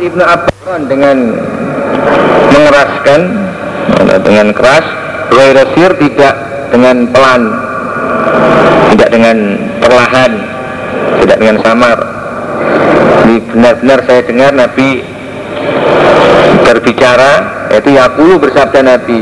Ibnu 0.00 0.24
Abbas 0.24 0.80
dengan 0.88 1.16
mengeraskan 2.52 3.20
dengan 4.24 4.46
keras 4.56 4.86
Ruwairasir 5.32 5.92
tidak 6.04 6.34
dengan 6.68 6.96
pelan 7.12 7.42
tidak 8.92 9.08
dengan 9.08 9.36
perlahan 9.80 10.32
tidak 11.20 11.36
dengan 11.38 11.56
samar. 11.62 11.98
Ini 13.28 13.36
benar-benar 13.54 13.98
saya 14.08 14.20
dengar 14.24 14.50
Nabi 14.56 15.04
berbicara 16.64 17.32
yaitu 17.70 17.92
Yakulu 17.94 18.40
bersabda 18.40 18.80
Nabi 18.82 19.20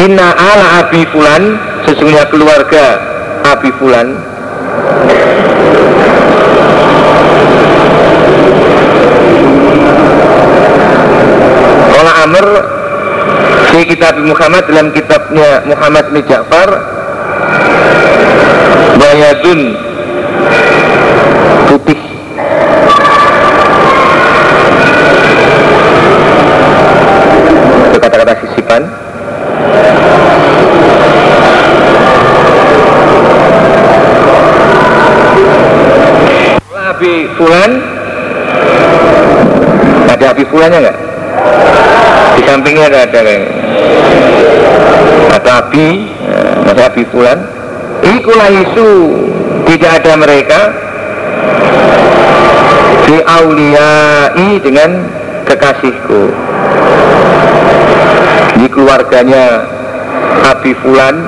Inna 0.00 0.32
ala 0.32 0.66
Abi 0.86 1.02
Fulan 1.12 1.58
sesungguhnya 1.86 2.28
keluarga 2.28 2.84
Abi 3.46 3.70
Fulan. 3.80 4.30
Amr 12.20 12.46
di 13.72 13.80
kitab 13.88 14.14
Muhammad 14.20 14.68
dalam 14.68 14.92
kitabnya 14.92 15.64
Muhammad 15.64 16.04
bin 16.12 16.22
Ja'far 16.28 16.70
Bayadun 19.00 19.89
Abi 37.10 37.26
Fulan? 37.34 37.70
Ada 40.06 40.30
Abi 40.30 40.46
Fulannya 40.46 40.78
enggak? 40.78 40.98
di 42.38 42.46
sampingnya 42.46 42.86
ada 42.86 43.10
ada 43.10 43.20
atau 45.34 45.52
api 45.58 45.88
masa 46.62 46.86
api 46.86 47.02
pulan 47.10 47.38
ikulah 48.06 48.46
isu. 48.46 48.90
Tidak 49.66 49.90
ada 49.90 50.12
mereka. 50.22 50.60
Di 53.10 53.18
auliyai 53.26 54.62
dengan 54.62 55.02
kekasihku. 55.50 56.22
Di 58.54 58.66
keluarganya 58.70 59.66
Abi 60.46 60.78
Fulan 60.78 61.26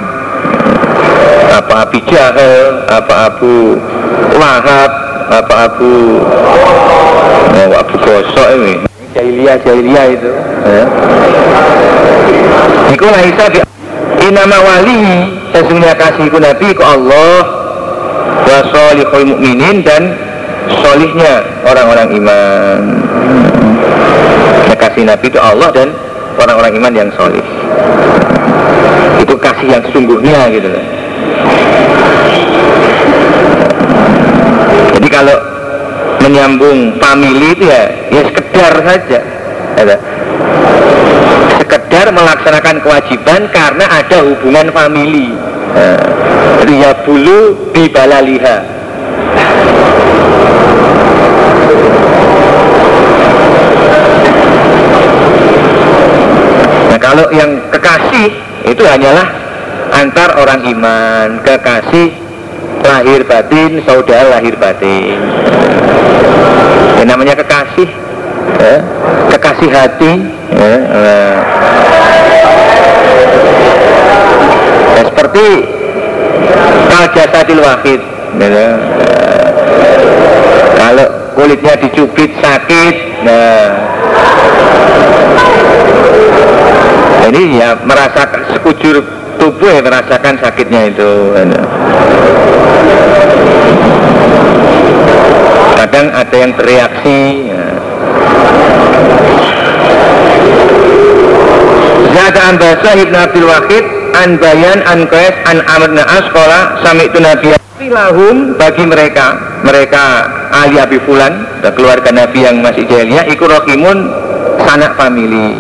apa 1.50 1.74
Abi 1.90 1.98
Jahel 2.06 2.86
apa 2.86 3.34
Abu 3.34 3.82
Wahab 4.38 5.01
apa 5.32 5.54
Abu 5.72 6.20
oh, 6.20 7.72
Abu 7.72 7.94
Gosok 7.96 8.48
ini. 8.60 8.74
Jahiliyah 9.16 9.56
jahiliyah 9.64 10.06
itu. 10.12 10.30
Ya. 10.68 10.84
Iku 12.92 13.06
laisa 13.08 13.44
bi 13.48 13.58
inama 14.28 14.58
wali 14.60 15.00
sesungguhnya 15.56 15.96
kasihku 15.96 16.36
Nabi 16.36 16.68
ke 16.76 16.84
Allah 16.84 17.36
wa 18.42 18.58
solihul 18.68 19.26
mukminin 19.32 19.80
dan 19.80 20.12
solihnya 20.84 21.44
orang-orang 21.64 22.08
iman. 22.20 22.80
Ya, 24.68 24.76
kasih 24.76 25.04
Nabi 25.08 25.26
itu 25.28 25.40
Allah 25.40 25.68
dan 25.72 25.88
orang-orang 26.40 26.72
iman 26.80 26.92
yang 26.92 27.10
solih 27.16 27.44
itu 29.22 29.34
kasih 29.38 29.66
yang 29.78 29.82
sesungguhnya 29.86 30.50
gitu 30.50 30.68
jadi 30.68 30.82
kalau 35.12 35.36
menyambung 36.24 36.96
family 36.96 37.52
itu 37.52 37.68
ya 37.68 37.82
ya 38.08 38.20
sekedar 38.32 38.74
saja 38.80 39.20
ya, 39.76 39.96
sekedar 41.60 42.06
melaksanakan 42.08 42.80
kewajiban 42.80 43.44
karena 43.52 43.84
ada 43.84 44.24
hubungan 44.24 44.72
family 44.72 45.36
jadi 46.62 46.74
ya 46.78 46.92
bulu 47.02 47.58
di 47.74 47.90
balaliha. 47.90 48.58
Nah 56.86 56.98
kalau 57.02 57.26
yang 57.34 57.50
kekasih 57.74 58.30
itu 58.62 58.82
hanyalah 58.86 59.26
antar 59.90 60.38
orang 60.38 60.62
iman. 60.70 61.42
Kekasih 61.42 62.21
lahir 62.82 63.22
batin 63.24 63.80
saudara 63.86 64.38
lahir 64.38 64.54
batin. 64.58 65.18
Yang 66.98 67.08
namanya 67.08 67.34
kekasih 67.34 67.88
ya, 68.58 68.76
kekasih 69.34 69.70
hati 69.74 70.12
ya, 70.54 70.76
nah. 70.92 71.38
ya, 74.94 75.02
seperti 75.10 75.46
kal 76.90 77.04
jasadil 77.14 77.62
wahid. 77.62 78.00
Ya, 78.32 78.68
kalau 80.78 81.06
kulitnya 81.36 81.74
dicubit 81.78 82.30
sakit 82.40 82.94
nah. 83.26 83.66
Ini 87.32 87.42
ya 87.64 87.70
merasakan 87.80 88.44
sekujur 88.52 89.00
tubuh 89.40 89.68
ya 89.72 89.80
merasakan 89.80 90.36
sakitnya 90.42 90.92
itu. 90.92 91.10
Ya 91.32 91.64
kadang 95.92 96.08
ada 96.08 96.36
yang 96.40 96.52
bereaksi 96.56 97.20
ya. 97.52 97.64
Zada 102.16 102.40
Ambasa 102.48 102.90
Ibn 102.96 103.12
Abdul 103.12 103.44
Wahid 103.44 103.84
An 104.16 104.40
Bayan 104.40 104.80
An 104.88 105.04
Qais 105.04 105.36
An 105.44 105.60
Amr 105.68 105.92
Na'as 105.92 106.32
Kola 106.32 106.80
Sami 106.80 107.12
itu 107.12 107.20
Nabi 107.20 107.52
Lahum 107.92 108.56
bagi 108.56 108.88
mereka 108.88 109.36
mereka 109.68 110.32
ahli 110.48 110.80
Abi 110.80 110.96
Fulan 111.04 111.60
keluarga 111.76 112.08
Nabi 112.08 112.40
yang 112.40 112.64
masih 112.64 112.88
jahiliyah 112.88 113.28
ikut 113.28 113.52
rohimun 113.52 114.08
sanak 114.64 114.96
family 114.96 115.52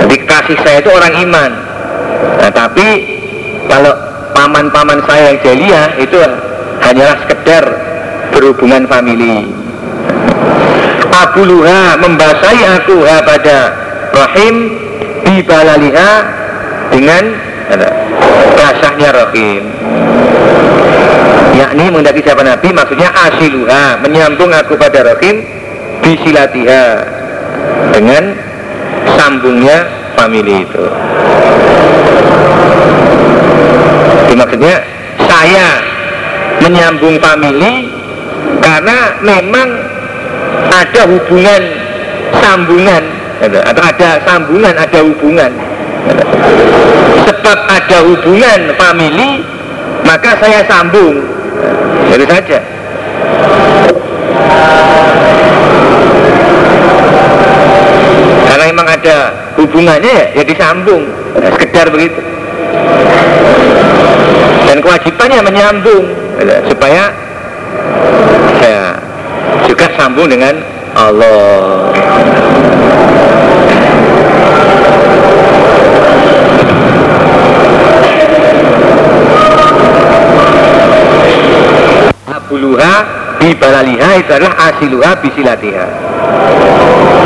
jadi 0.00 0.16
kasih 0.24 0.56
saya 0.64 0.80
itu 0.80 0.88
orang 0.88 1.12
iman 1.28 1.50
nah 2.40 2.48
tapi 2.48 3.20
kalau 3.68 3.92
paman-paman 4.32 5.04
saya 5.04 5.36
yang 5.36 5.38
jahiliyah 5.44 5.86
itu 6.00 6.16
hanyalah 6.80 7.20
sekedar 7.20 7.81
berhubungan 8.42 8.90
family 8.90 9.46
Luha 11.32 11.96
membasahi 12.02 12.60
aku 12.82 13.06
ha 13.06 13.22
pada 13.22 13.56
rahim 14.10 14.54
bibalaliha 15.22 16.10
dengan 16.92 17.24
basahnya 18.58 19.10
rahim. 19.16 19.62
Yakni 21.56 21.84
mendaki 21.88 22.20
siapa 22.26 22.42
Nabi? 22.44 22.68
Maksudnya 22.74 23.08
asiluha 23.16 24.02
menyambung 24.04 24.50
aku 24.52 24.76
pada 24.76 25.14
rahim 25.14 25.46
bisilatiha 26.04 26.84
dengan 27.96 28.36
sambungnya 29.16 29.88
family 30.18 30.68
itu. 30.68 30.84
Itu 34.26 34.34
maksudnya 34.36 34.74
saya 35.16 35.80
menyambung 36.60 37.16
family 37.24 37.91
karena 38.62 38.98
memang 39.20 39.68
ada 40.70 41.02
hubungan 41.10 41.62
sambungan. 42.38 43.04
Atau 43.42 43.82
ada 43.82 44.08
sambungan 44.22 44.74
ada 44.78 44.98
hubungan. 45.02 45.50
Sebab 47.26 47.58
ada 47.66 47.98
hubungan 48.06 48.60
family 48.78 49.42
maka 50.06 50.30
saya 50.38 50.62
sambung. 50.70 51.26
Jadi 52.08 52.24
saja. 52.30 52.58
Karena 58.46 58.64
memang 58.68 58.88
ada 58.88 59.16
hubungannya 59.58 60.12
ya, 60.12 60.24
ya 60.38 60.42
disambung. 60.46 61.02
Ya, 61.40 61.48
sekedar 61.56 61.86
begitu. 61.88 62.20
Dan 64.68 64.78
kewajibannya 64.84 65.40
menyambung. 65.40 66.04
Ya, 66.42 66.60
supaya 66.68 67.02
sambung 70.02 70.26
dengan 70.26 70.58
Allah. 70.98 71.94
Abuluha 82.26 82.94
bibalaliha 83.38 84.10
itu 84.18 84.30
adalah 84.34 84.54
asiluha 84.74 85.10
bisilatiha. 85.22 85.86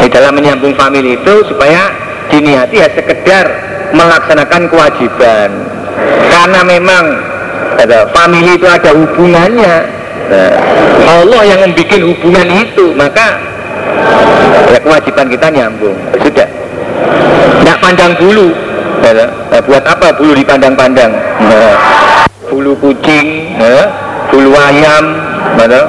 Di 0.05 0.13
dalam 0.13 0.37
menyambung 0.37 0.77
famili 0.77 1.17
itu 1.17 1.49
supaya 1.49 1.89
diniati 2.29 2.77
ya 2.77 2.93
sekedar 2.93 3.45
melaksanakan 3.97 4.69
kewajiban. 4.69 5.49
Karena 6.29 6.61
memang 6.61 7.05
ada 7.81 8.13
famili 8.13 8.61
itu 8.61 8.69
ada 8.69 8.93
hubungannya 8.93 9.96
nah, 10.31 10.53
Allah 11.07 11.43
yang 11.47 11.61
membuat 11.67 12.01
hubungan 12.03 12.49
itu 12.51 12.85
maka 12.95 13.39
ya 14.71 14.79
kewajiban 14.83 15.27
kita 15.31 15.47
nyambung. 15.51 15.97
Sudah. 16.21 16.49
Tidak 17.63 17.79
pandang 17.83 18.13
bulu. 18.19 18.51
Ya, 19.07 19.29
buat 19.63 19.85
apa 19.87 20.11
bulu 20.19 20.35
dipandang-pandang? 20.35 21.15
Nah, 21.47 21.75
bulu 22.51 22.75
kucing 22.83 23.55
ya, 23.55 23.87
bulu 24.35 24.51
ayam 24.57 25.05
mana? 25.55 25.87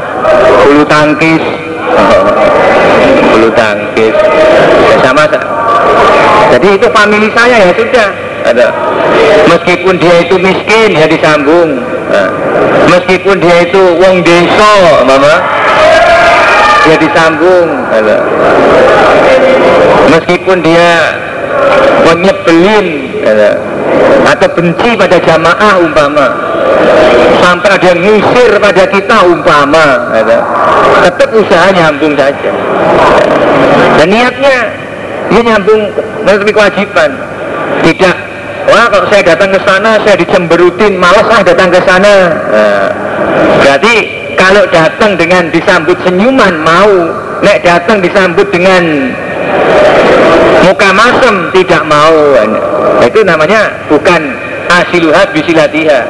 Bulu 0.66 0.84
tangkis. 0.86 1.42
Bulu 3.34 3.50
tangkis. 3.58 4.16
Ya 4.88 4.96
sama 5.02 5.26
jadi 6.48 6.68
itu 6.80 6.88
family 6.96 7.30
saya 7.36 7.58
ya 7.70 7.72
sudah. 7.76 8.10
Ada. 8.48 8.68
Meskipun 9.52 10.00
dia 10.00 10.24
itu 10.24 10.36
miskin 10.40 10.96
ya 10.96 11.06
disambung 11.10 11.84
nah, 12.12 12.28
meskipun 12.92 13.36
dia 13.40 13.58
itu 13.68 13.84
wong 14.00 14.24
deso 14.24 14.74
mama. 15.06 15.36
Dia 16.88 16.96
disambung 17.04 17.68
ada 17.92 18.24
meskipun 20.08 20.58
dia 20.64 21.20
menyebelin 22.08 22.88
ada 23.28 23.50
atau 24.28 24.50
benci 24.56 24.96
pada 24.96 25.18
jamaah 25.20 25.74
umpama. 25.84 26.28
Sampai 27.44 27.70
ada 27.76 27.86
yang 27.92 28.00
ngusir 28.04 28.60
pada 28.60 28.84
kita 28.88 29.18
umpama 29.28 30.12
ada 30.16 30.38
tetap 31.08 31.30
usaha 31.36 31.68
nyambung 31.76 32.16
saja. 32.16 32.52
Dan 34.00 34.08
niatnya 34.08 34.58
dia 35.28 35.42
nyambung 35.44 35.82
menutupi 36.24 36.52
kewajiban. 36.56 37.12
Tidak 37.84 38.16
wah 38.68 38.86
kalau 38.92 39.08
saya 39.10 39.24
datang 39.34 39.50
ke 39.56 39.60
sana 39.64 39.92
saya 40.04 40.16
dicemberutin. 40.20 41.00
Malas 41.00 41.28
ah 41.32 41.42
datang 41.42 41.72
ke 41.72 41.80
sana. 41.88 42.14
Nah, 42.52 42.88
berarti 43.64 43.96
kalau 44.36 44.64
datang 44.70 45.18
dengan 45.18 45.50
disambut 45.50 45.98
senyuman 46.06 46.56
mau. 46.62 46.94
Nek 47.38 47.62
datang 47.62 48.02
disambut 48.02 48.50
dengan 48.50 49.14
muka 50.66 50.90
masem 50.90 51.54
tidak 51.54 51.86
mau. 51.86 52.34
Itu 53.06 53.22
namanya 53.22 53.70
bukan 53.88 54.34
asiluhat 54.68 55.32
bisilatiha. 55.38 56.02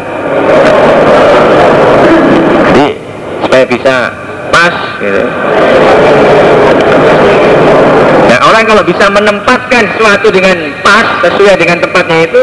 Jadi 2.71 2.87
supaya 3.43 3.65
bisa 3.67 3.95
pas 4.51 4.75
gitu 5.03 5.23
Nah 8.37 8.53
orang 8.53 8.69
kalau 8.69 8.85
bisa 8.85 9.09
menempatkan 9.09 9.97
sesuatu 9.97 10.29
dengan 10.29 10.69
pas 10.85 11.25
sesuai 11.25 11.57
dengan 11.57 11.81
tempatnya 11.81 12.29
itu 12.29 12.41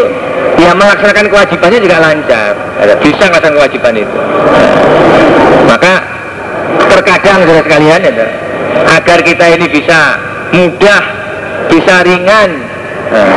dia 0.58 0.74
melaksanakan 0.74 1.30
kewajibannya 1.30 1.78
juga 1.78 2.02
lancar. 2.02 2.50
Bisa 2.98 3.30
melaksanakan 3.30 3.54
kewajiban 3.54 3.94
itu. 4.02 4.18
Maka 5.70 6.02
terkadang 6.90 7.46
saudara 7.46 7.62
sekalian 7.62 8.00
ya, 8.10 8.26
agar 8.90 9.18
kita 9.22 9.44
ini 9.54 9.70
bisa 9.70 10.18
mudah 10.50 11.02
bisa 11.70 11.94
ringan 12.02 12.50
nah, 13.14 13.34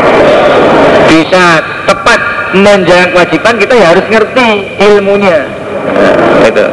bisa 1.06 1.62
tepat 1.86 2.20
menjalankan 2.58 3.14
kewajiban 3.14 3.54
kita 3.62 3.74
ya 3.78 3.86
harus 3.94 4.06
ngerti 4.10 4.48
ilmunya. 4.82 5.46
Nah, 5.94 6.48
itu 6.50 6.66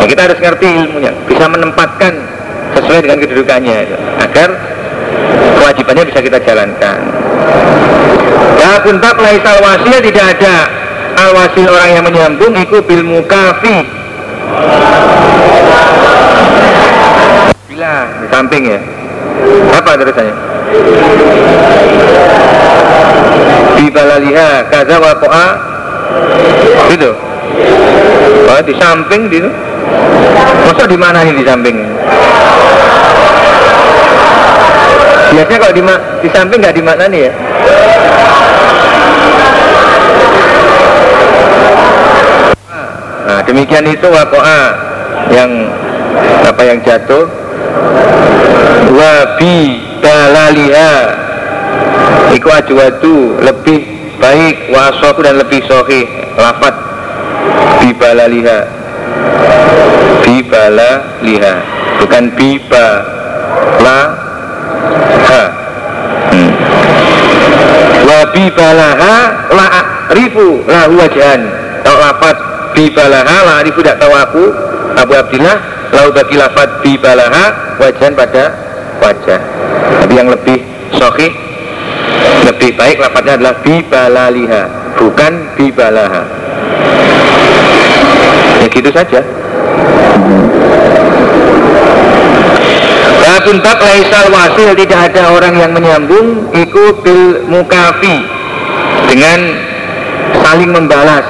nah, 0.00 0.06
kita 0.08 0.20
harus 0.24 0.40
ngerti 0.40 0.88
ilmunya. 0.88 1.12
Bisa 1.28 1.44
menempatkan 1.52 2.39
sesuai 2.76 3.00
dengan 3.06 3.18
kedudukannya 3.22 3.76
itu, 3.88 3.96
agar 4.20 4.48
kewajibannya 5.58 6.04
bisa 6.10 6.20
kita 6.22 6.38
jalankan. 6.44 6.98
Ya 8.60 8.78
puntak 8.84 9.16
laisal 9.16 9.56
wasil 9.64 9.98
tidak 10.04 10.26
ada 10.36 10.56
al 11.16 11.30
wasil 11.32 11.66
orang 11.68 11.90
yang 11.96 12.04
menyambung 12.04 12.52
itu 12.54 12.76
bil 12.84 13.02
mukafi. 13.02 13.88
Bila 17.68 17.94
di 18.20 18.26
samping 18.28 18.62
ya. 18.68 18.80
Apa 19.72 19.96
tulisannya 19.96 20.34
di 23.80 23.88
balaliha 23.88 24.68
kaza 24.68 24.96
wa 25.00 25.12
ko'a. 25.16 25.48
Itu 26.90 27.10
oh, 28.50 28.60
di 28.66 28.74
samping 28.76 29.30
di 29.30 29.38
masa 30.66 30.84
di 30.84 30.98
mana 30.98 31.22
ini 31.24 31.40
di 31.40 31.44
samping 31.46 31.76
biasanya 35.30 35.58
kalau 35.62 35.74
di, 35.74 35.82
di 36.26 36.28
samping 36.34 36.58
nggak 36.58 36.76
dimaknani 36.76 37.18
ya? 37.30 37.32
Nah 43.30 43.40
demikian 43.46 43.86
itu 43.86 44.06
wakoa 44.10 44.60
yang 45.30 45.50
apa 46.42 46.62
yang 46.66 46.78
jatuh. 46.82 47.30
Wabi 48.90 49.78
balaliha 50.02 50.94
iku 52.34 52.50
ajwadu 52.50 53.38
lebih 53.38 53.86
baik 54.18 54.74
wasoku 54.74 55.22
dan 55.22 55.38
lebih 55.38 55.62
sohi 55.70 56.10
lafat 56.34 56.74
bibalaliha. 57.78 58.66
Bibalaliha. 60.26 61.54
Bukan 62.02 62.24
biba 62.34 62.86
la 63.80 64.00
ha 65.30 65.42
hmm. 66.32 66.50
wa 68.08 68.09
bibalaha 68.28 69.14
la 69.50 69.66
rifu 70.12 70.60
lahu 70.68 70.92
wajahan 71.00 71.40
kalau 71.80 71.98
lafat 72.00 72.36
bibalaha 72.76 73.36
la 73.46 73.54
rifu 73.64 73.80
tidak 73.80 73.98
tahu 74.02 74.14
aku. 74.14 74.44
Abu 74.90 75.12
Abdillah 75.16 75.56
lalu 75.94 76.10
bagi 76.12 76.36
lafat 76.36 76.68
bibalaha 76.84 77.44
wajahan 77.80 78.12
pada 78.12 78.44
wajah. 79.00 79.40
Tapi 80.04 80.12
yang 80.12 80.28
lebih 80.28 80.60
sohih 80.94 81.32
lebih 82.44 82.76
baik 82.76 82.98
lafadznya 83.00 83.38
adalah 83.38 83.54
bibalaliha 83.62 84.62
bukan 84.98 85.32
bibalaha. 85.56 86.22
Ya 88.60 88.66
gitu 88.68 88.90
saja 88.92 89.20
Bab 93.58 93.82
laisal 93.82 94.30
wasil 94.30 94.78
tidak 94.78 95.10
ada 95.10 95.34
orang 95.34 95.58
yang 95.58 95.74
menyambung 95.74 96.54
iku 96.54 96.94
bil 97.02 97.42
mukafi 97.50 98.22
dengan 99.10 99.58
saling 100.38 100.70
membalas 100.70 101.26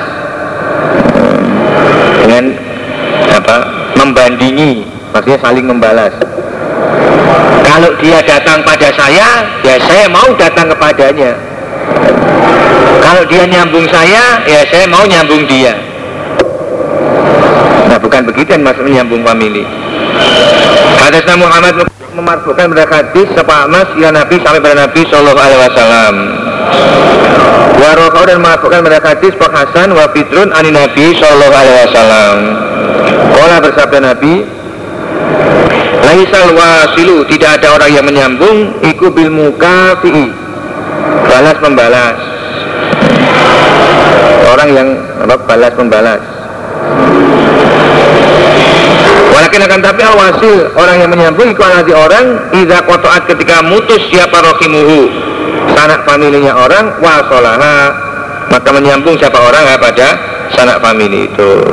dengan 2.20 2.44
apa 3.33 3.56
membandingi 3.96 4.85
maksudnya 5.16 5.40
saling 5.40 5.64
membalas. 5.64 6.12
Kalau 7.64 7.88
dia 8.04 8.20
datang 8.20 8.61
pada 8.68 8.92
saya 8.92 9.48
ya 9.64 9.80
saya 9.80 10.04
mau 10.12 10.28
datang 10.37 10.68
kepadanya. 10.76 11.33
Kalau 13.00 13.24
dia 13.33 13.48
nyambung 13.48 13.88
saya 13.88 14.44
ya 14.44 14.61
saya 14.68 14.85
mau 14.92 15.09
nyambung 15.09 15.48
dia. 15.48 15.72
Nah 17.88 17.96
bukan 17.96 18.28
begitu 18.28 18.61
yang 18.61 18.64
maksud 18.68 18.85
menyambung 18.85 19.24
family. 19.24 19.64
Hadasna 21.00 21.35
Muhammad 21.40 21.88
memarfukan 22.20 22.70
pada 22.70 22.85
hadis 22.87 23.26
sepa 23.33 23.66
mas 23.66 23.88
ya 23.96 24.12
Nabi 24.12 24.37
sampai 24.44 24.61
pada 24.61 24.87
Nabi 24.87 25.00
Shallallahu 25.09 25.40
Alaihi 25.40 25.61
Wasallam. 25.66 26.14
Warokau 27.80 28.24
dan 28.28 28.37
memarfukan 28.44 28.80
pada 28.85 28.98
hadis 29.00 29.33
Pak 29.40 29.50
Hasan 29.50 29.96
wa 29.96 30.04
Fitrun 30.12 30.52
ani 30.52 30.70
Nabi 30.70 31.16
Shallallahu 31.16 31.54
Alaihi 31.56 31.78
Wasallam. 31.88 32.37
Kala 33.30 33.56
bersabda 33.64 33.98
Nabi, 34.04 34.35
Laisal 36.00 36.50
wasilu 36.56 37.22
tidak 37.30 37.62
ada 37.62 37.76
orang 37.76 37.90
yang 37.94 38.02
menyambung 38.02 38.83
iku 38.83 39.14
bil 39.14 39.30
mukafi'i 39.30 40.33
balas 41.30 41.56
membalas 41.62 42.16
orang 44.50 44.68
yang 44.74 44.88
apa, 45.22 45.37
balas 45.46 45.74
membalas 45.78 46.22
Walakin 49.51 49.67
akan 49.67 49.83
tapi 49.83 50.03
awasil 50.07 50.79
orang 50.79 50.97
yang 51.03 51.11
menyambung 51.11 51.51
iku 51.51 51.67
nanti 51.67 51.91
orang 51.91 52.55
Iza 52.55 52.87
kotoat 52.87 53.27
ketika 53.27 53.67
mutus 53.67 53.99
siapa 54.07 54.39
rohimuhu 54.47 55.11
sanak 55.75 56.07
familinya 56.07 56.55
orang 56.55 56.95
wasolaha 57.03 57.91
maka 58.47 58.71
menyambung 58.71 59.19
siapa 59.19 59.43
orang 59.43 59.67
ya, 59.67 59.75
pada 59.75 60.09
sanak 60.55 60.79
famili 60.79 61.27
itu. 61.27 61.67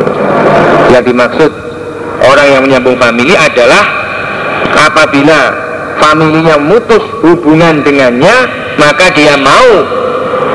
Yang 0.89 1.13
dimaksud 1.13 1.51
orang 2.25 2.47
yang 2.49 2.61
menyambung 2.65 2.97
famili 2.97 3.37
adalah 3.37 3.85
apabila 4.89 5.39
familinya 6.01 6.57
mutus 6.57 7.05
hubungan 7.21 7.85
dengannya 7.85 8.35
maka 8.81 9.13
dia 9.13 9.37
mau 9.37 9.85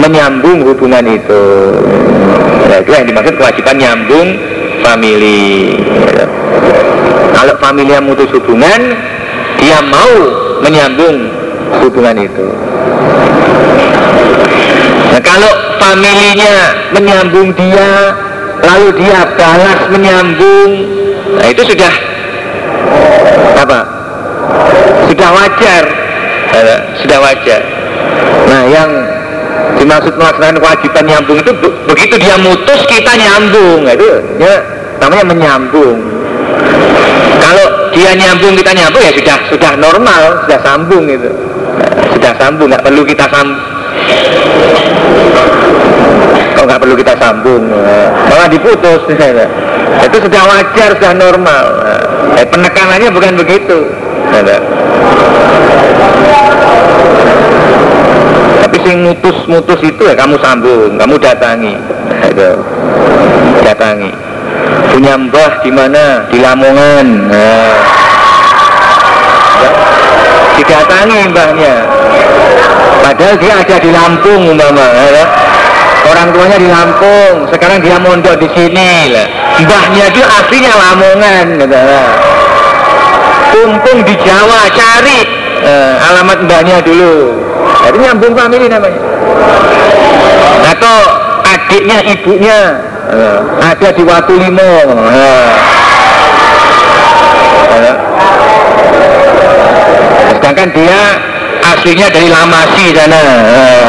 menyambung 0.02 0.66
hubungan 0.66 1.06
itu. 1.06 1.44
Nah, 2.66 2.82
itu 2.82 2.90
yang 2.90 3.06
dimaksud 3.06 3.38
kewajiban 3.38 3.78
nyambung 3.78 4.28
famili 4.82 5.78
kalau 7.62 7.78
familinya 7.78 8.02
mutus 8.02 8.26
hubungan 8.34 8.98
dia 9.62 9.78
mau 9.86 10.14
menyambung 10.66 11.30
hubungan 11.78 12.18
itu. 12.18 12.46
Nah 15.14 15.22
kalau 15.22 15.52
familinya 15.78 16.74
menyambung 16.90 17.54
dia 17.54 18.18
lalu 18.66 18.98
dia 18.98 19.30
balas 19.38 19.78
menyambung 19.94 20.70
nah 21.38 21.46
itu 21.46 21.62
sudah 21.62 21.94
apa? 23.62 23.80
Sudah 25.06 25.30
wajar. 25.30 25.84
Sudah 26.98 27.18
wajar. 27.22 27.62
Nah 28.50 28.62
yang 28.66 28.90
dimaksud 29.78 30.18
melaksanakan 30.18 30.58
kewajiban 30.58 31.04
nyambung 31.06 31.38
itu 31.38 31.52
begitu 31.86 32.14
dia 32.18 32.34
mutus 32.42 32.82
kita 32.90 33.14
nyambung. 33.14 33.86
Nah, 33.86 33.94
itu 33.94 34.08
ya 34.42 34.58
namanya 34.98 35.24
menyambung 35.30 36.22
kalau 37.52 37.92
dia 37.92 38.16
nyambung 38.16 38.56
kita 38.56 38.72
nyambung 38.72 39.04
ya 39.04 39.12
sudah 39.12 39.36
sudah 39.52 39.72
normal 39.76 40.22
sudah 40.48 40.58
sambung 40.64 41.04
itu 41.04 41.28
sudah 42.16 42.32
sambung 42.40 42.72
nggak 42.72 42.80
perlu 42.80 43.04
kita 43.04 43.28
sambung 43.28 43.60
kalau 46.56 46.66
nggak 46.68 46.82
perlu 46.84 46.94
kita 46.94 47.14
sambung? 47.18 47.74
Malah 48.30 48.46
diputus 48.46 49.02
misalnya. 49.10 49.50
Itu 49.98 50.22
sudah 50.22 50.42
wajar 50.46 50.94
sudah 50.94 51.12
normal. 51.18 51.64
Eh, 52.38 52.46
penekanannya 52.46 53.10
bukan 53.10 53.34
begitu 53.34 53.82
tapi 58.62 58.76
sing 58.86 59.04
mutus-mutus 59.04 59.80
itu 59.84 60.02
ya 60.06 60.14
kamu 60.14 60.38
sambung 60.38 60.96
kamu 60.96 61.14
datangi. 61.18 61.74
Itu 62.30 62.62
datangi 63.66 64.31
punya 64.92 65.14
mbah 65.16 65.52
di 65.64 65.70
mana? 65.70 66.04
Di 66.28 66.38
Lamongan. 66.40 67.06
Nah, 67.30 67.72
didatangi 70.60 71.18
mbahnya. 71.32 71.74
Padahal 73.02 73.34
dia 73.40 73.52
ada 73.58 73.76
di 73.82 73.90
Lampung 73.90 74.54
umpama 74.54 74.86
ya. 75.10 75.24
Orang 76.02 76.34
tuanya 76.34 76.58
di 76.58 76.68
Lampung. 76.70 77.46
Sekarang 77.50 77.78
dia 77.82 77.96
mondok 77.98 78.36
di 78.38 78.48
sini 78.52 79.10
lah. 79.10 79.26
Mbahnya 79.62 80.04
itu 80.10 80.20
aslinya 80.22 80.72
Lamongan 80.74 81.46
gitu 81.60 81.80
kumpung 83.52 83.98
di 84.02 84.14
Jawa 84.24 84.60
cari. 84.72 85.20
Eh, 85.62 85.94
alamat 86.10 86.42
mbahnya 86.42 86.82
dulu. 86.82 87.38
Jadi 87.86 87.96
nyambung 88.02 88.34
famili 88.34 88.66
namanya. 88.66 88.98
Atau 90.66 90.96
adiknya 91.46 91.98
ibunya 92.02 92.58
ada 93.62 93.88
di 93.94 94.02
Watu 94.06 94.34
Limo 94.38 94.72
eh. 95.10 95.50
Eh. 97.72 97.96
sedangkan 100.38 100.68
dia 100.74 101.00
aslinya 101.62 102.06
dari 102.10 102.28
Lamasi 102.30 102.84
sana 102.94 103.18
eh. 103.18 103.86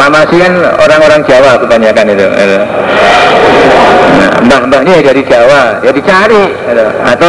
Lamasi 0.00 0.36
kan 0.40 0.54
orang-orang 0.80 1.20
Jawa 1.28 1.60
kebanyakan 1.60 2.08
itu. 2.08 2.24
Nah, 4.16 4.32
mbah-mbahnya 4.48 4.92
ya 4.96 5.02
dari 5.12 5.22
Jawa, 5.28 5.76
ya 5.84 5.92
dicari. 5.92 6.56
Atau 7.04 7.28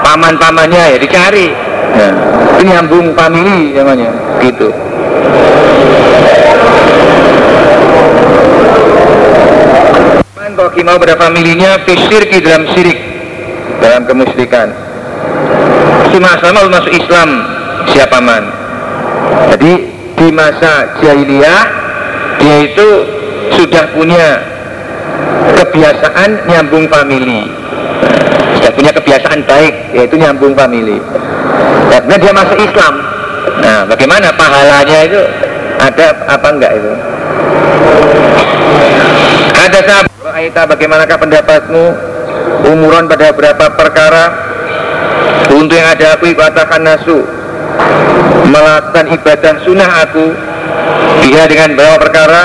paman-pamannya 0.00 0.96
ya 0.96 0.98
dicari. 0.98 1.52
Nah, 1.92 2.12
itu 2.56 2.62
nyambung 2.72 3.12
famili 3.12 3.76
namanya, 3.76 4.08
gitu. 4.40 4.72
Kalau 10.56 10.72
mau 10.88 10.96
pada 10.96 11.20
familinya 11.20 11.76
fisirki 11.84 12.40
dalam 12.40 12.64
sirik 12.72 12.96
dalam 13.76 14.08
kemusyrikan. 14.08 14.72
Suma 16.08 16.32
sama 16.40 16.64
masuk 16.72 16.96
Islam 16.96 17.44
siapa 17.92 18.16
man 18.24 18.40
jadi 19.52 19.72
di 20.16 20.28
masa 20.32 20.96
jahiliyah 21.04 21.62
dia 22.40 22.56
itu 22.72 22.88
sudah 23.52 23.84
punya 23.92 24.40
kebiasaan 25.60 26.48
nyambung 26.48 26.88
famili. 26.88 27.44
Sudah 28.56 28.72
punya 28.72 28.90
kebiasaan 28.96 29.44
baik 29.44 29.74
yaitu 29.92 30.16
nyambung 30.16 30.56
famili. 30.56 30.96
Karena 31.92 32.14
dia 32.16 32.32
masuk 32.32 32.56
Islam. 32.56 32.94
Nah 33.60 33.84
bagaimana 33.92 34.32
pahalanya 34.32 34.98
itu? 35.04 35.20
Ada 35.84 36.06
apa 36.32 36.48
enggak 36.48 36.72
itu? 36.80 36.92
Ada 39.52 39.78
sahabat 39.84 40.15
Aita 40.36 40.68
bagaimanakah 40.68 41.16
pendapatmu? 41.16 41.84
Umuran 42.68 43.08
pada 43.08 43.32
berapa 43.32 43.72
perkara? 43.72 44.36
Untuk 45.48 45.72
yang 45.72 45.96
ada 45.96 46.12
aku 46.12 46.28
katakan 46.36 46.84
nasu. 46.84 47.24
Melakukan 48.44 49.16
ibadah 49.16 49.64
sunnah 49.64 49.88
aku 50.04 50.36
dia 51.24 51.48
dengan 51.48 51.72
berapa 51.72 51.96
perkara? 51.96 52.42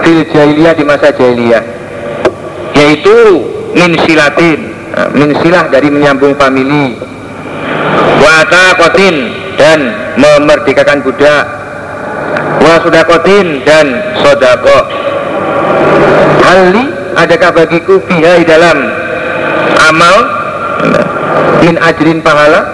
Fil 0.00 0.24
jahiliyah 0.32 0.72
di 0.72 0.80
masa 0.80 1.12
jahiliyah. 1.12 1.60
Yaitu 2.72 3.44
min 3.76 4.00
silatin. 4.08 4.72
Nah, 4.96 5.12
min 5.12 5.36
silah 5.44 5.68
dari 5.68 5.92
menyambung 5.92 6.32
famili. 6.40 6.96
Wa 8.16 8.48
kotin 8.80 9.28
dan 9.60 9.92
memerdekakan 10.16 11.04
budak. 11.04 11.44
Wa 12.64 12.80
sudakotin 12.80 13.60
dan 13.68 14.16
sodako. 14.24 14.88
Hali 16.40 16.89
adakah 17.20 17.50
bagiku 17.52 18.00
fiha 18.08 18.40
di 18.40 18.46
dalam 18.48 18.76
amal? 19.92 20.16
Min 21.60 21.76
ajrin 21.76 22.24
pahala? 22.24 22.64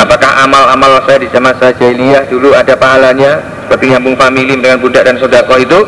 Apakah 0.00 0.30
amal-amal 0.48 1.04
saya 1.04 1.20
di 1.20 1.28
masa 1.36 1.68
jahiliyah 1.76 2.24
dulu 2.32 2.56
ada 2.56 2.72
pahalanya? 2.72 3.44
Seperti 3.68 3.92
nyambung 3.92 4.16
famili 4.16 4.56
dengan 4.56 4.80
budak 4.80 5.04
dan 5.04 5.20
sodako 5.20 5.60
itu. 5.60 5.80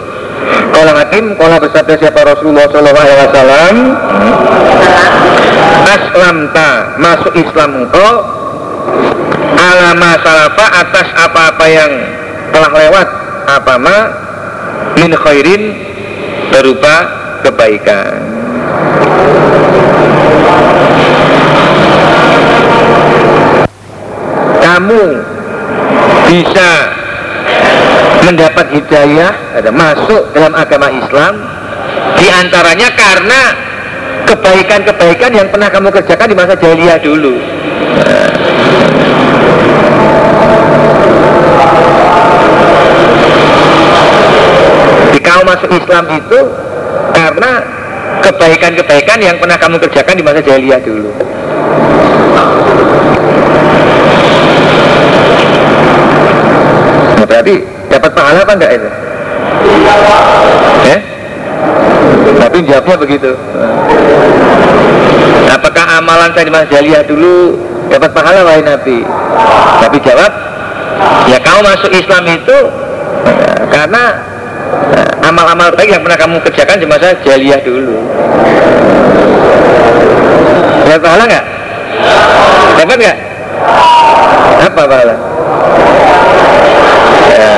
Kalau 0.70 0.92
hakim 0.96 1.32
kalau 1.40 1.56
bersabda 1.56 1.94
siapa 1.96 2.20
Rasulullah 2.28 2.68
Shallallahu 2.68 3.00
Alaihi 3.00 3.28
Wasallam? 3.28 3.74
Aslamta 5.88 6.68
masuk 7.00 7.32
Islam 7.40 7.70
engkau. 7.84 8.12
Alama 9.60 10.10
salafa 10.20 10.66
atas 10.84 11.08
apa-apa 11.16 11.64
yang 11.68 11.92
telah 12.52 12.70
lewat. 12.76 13.08
Apa 13.48 13.74
ma 13.80 13.98
min 14.98 15.10
khairin 15.16 15.62
berupa 16.50 16.96
kebaikan. 17.46 18.20
Kamu 24.60 25.02
bisa 26.30 26.70
mendapat 28.22 28.66
hidayah 28.70 29.32
ada 29.56 29.70
masuk 29.72 30.30
dalam 30.30 30.52
agama 30.54 30.92
Islam 30.92 31.34
di 32.20 32.26
antaranya 32.30 32.88
karena 32.94 33.40
kebaikan-kebaikan 34.30 35.30
yang 35.34 35.48
pernah 35.50 35.68
kamu 35.72 35.88
kerjakan 35.90 36.28
di 36.30 36.36
masa 36.36 36.54
jahiliyah 36.54 36.98
dulu 37.02 37.34
masuk 45.50 45.70
Islam 45.74 46.04
itu 46.14 46.38
karena 47.10 47.50
kebaikan-kebaikan 48.22 49.18
yang 49.18 49.36
pernah 49.42 49.58
kamu 49.58 49.76
kerjakan 49.82 50.14
di 50.14 50.22
masa 50.22 50.40
jahiliyah 50.42 50.80
dulu 50.82 51.10
nah, 57.18 57.26
berarti 57.26 57.80
dapat 57.90 58.10
pahala 58.14 58.38
apa 58.46 58.52
enggak 58.54 58.72
itu? 58.78 58.88
Eh? 60.86 61.00
Tapi 62.40 62.56
jawabnya 62.64 62.96
begitu. 62.96 63.30
Apakah 65.50 65.84
amalan 65.98 66.30
saya 66.32 66.46
di 66.46 66.52
masa 66.54 66.66
jahiliyah 66.70 67.04
dulu 67.04 67.58
dapat 67.90 68.10
pahala 68.14 68.46
wahai 68.46 68.62
Nabi? 68.62 69.02
Nabi 69.82 69.98
jawab, 70.06 70.32
ya 71.26 71.38
kamu 71.42 71.60
masuk 71.66 71.90
Islam 71.90 72.24
itu 72.30 72.58
eh, 73.26 73.60
karena 73.68 74.04
eh, 74.94 75.09
amal-amal 75.30 75.70
baik 75.78 75.94
yang 75.94 76.02
pernah 76.02 76.18
kamu 76.18 76.36
kerjakan 76.42 76.76
di 76.82 76.86
masa 76.90 77.14
jahiliyah 77.22 77.62
dulu. 77.62 77.96
Dapat 80.90 81.00
pahala 81.06 81.22
nggak? 81.30 81.44
Dapat 82.82 82.96
nggak? 82.98 83.16
Apa 84.60 84.82
pahala? 84.90 85.16
Ya. 87.30 87.54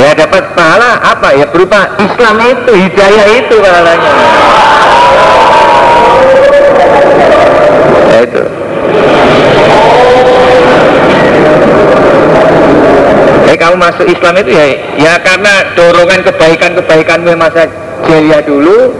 ya 0.00 0.10
dapat 0.16 0.44
pahala 0.56 0.98
apa 1.04 1.28
ya 1.36 1.46
berupa 1.46 1.84
Islam 2.00 2.36
itu 2.42 2.72
hidayah 2.74 3.26
itu 3.28 3.54
pahalanya 3.60 4.12
ya 8.08 8.18
itu 8.24 8.42
kamu 13.64 13.80
masuk 13.80 14.04
Islam 14.04 14.36
itu 14.44 14.50
ya 14.52 14.66
ya 15.00 15.14
karena 15.24 15.72
dorongan 15.72 16.20
kebaikan-kebaikanmu 16.20 17.32
masa 17.32 17.64
jahiliyah 18.04 18.44
dulu 18.44 18.92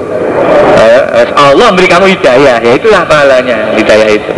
ya, 0.81 0.97
Allah 1.37 1.67
memberi 1.69 1.89
kamu 1.93 2.07
hidayah. 2.17 2.57
Ya 2.65 2.73
itulah 2.73 3.05
pahalanya 3.05 3.77
hidayah 3.77 4.09
itu. 4.09 4.33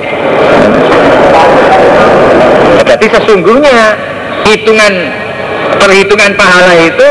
Berarti 2.82 3.06
sesungguhnya 3.06 3.78
hitungan 4.50 4.92
perhitungan 5.78 6.30
pahala 6.34 6.74
itu 6.74 7.08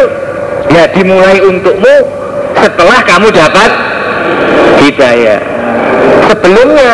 ya 0.75 0.83
dimulai 0.91 1.39
untukmu 1.39 1.95
setelah 2.59 2.99
kamu 3.03 3.27
dapat 3.31 3.71
hidayah. 4.83 5.39
Sebelumnya 6.31 6.91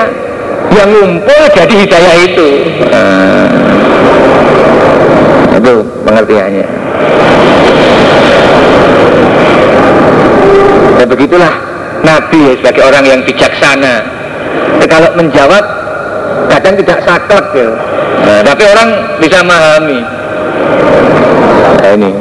yang 0.69 0.89
ngumpul 0.89 1.41
jadi 1.53 1.73
hidayah 1.73 2.15
itu. 2.25 2.49
Nah, 2.89 3.49
itu 5.61 5.73
pengertiannya 6.03 6.65
ya 10.97 11.05
begitulah 11.05 11.71
Nabi 12.01 12.39
ya, 12.49 12.53
sebagai 12.61 12.83
orang 12.85 13.03
yang 13.05 13.19
bijaksana. 13.25 13.95
Ya, 14.81 14.85
kalau 14.89 15.09
menjawab 15.13 15.63
kadang 16.49 16.73
tidak 16.81 16.97
saklek 17.05 17.45
ya. 17.53 17.69
nah, 18.25 18.39
tapi 18.41 18.63
orang 18.65 18.89
bisa 19.21 19.37
memahami. 19.45 19.99
Nah, 21.81 21.91
ini. 21.97 22.11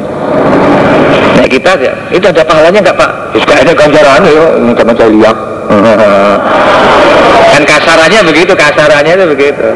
Nah 1.41 1.47
kita 1.49 1.71
ya 1.81 1.93
itu 2.13 2.25
ada 2.29 2.43
pahalanya 2.45 2.79
nggak 2.85 2.97
pak? 2.97 3.11
Ada 3.33 3.73
ganjaran 3.73 4.21
ya 4.29 4.45
sama 4.77 4.93
saya 4.93 5.09
lihat. 5.09 5.37
Kan 7.51 7.63
kasarannya 7.67 8.19
begitu 8.23 8.53
kasarannya 8.53 9.13
itu 9.17 9.25
begitu. 9.33 9.67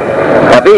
Tapi 0.53 0.75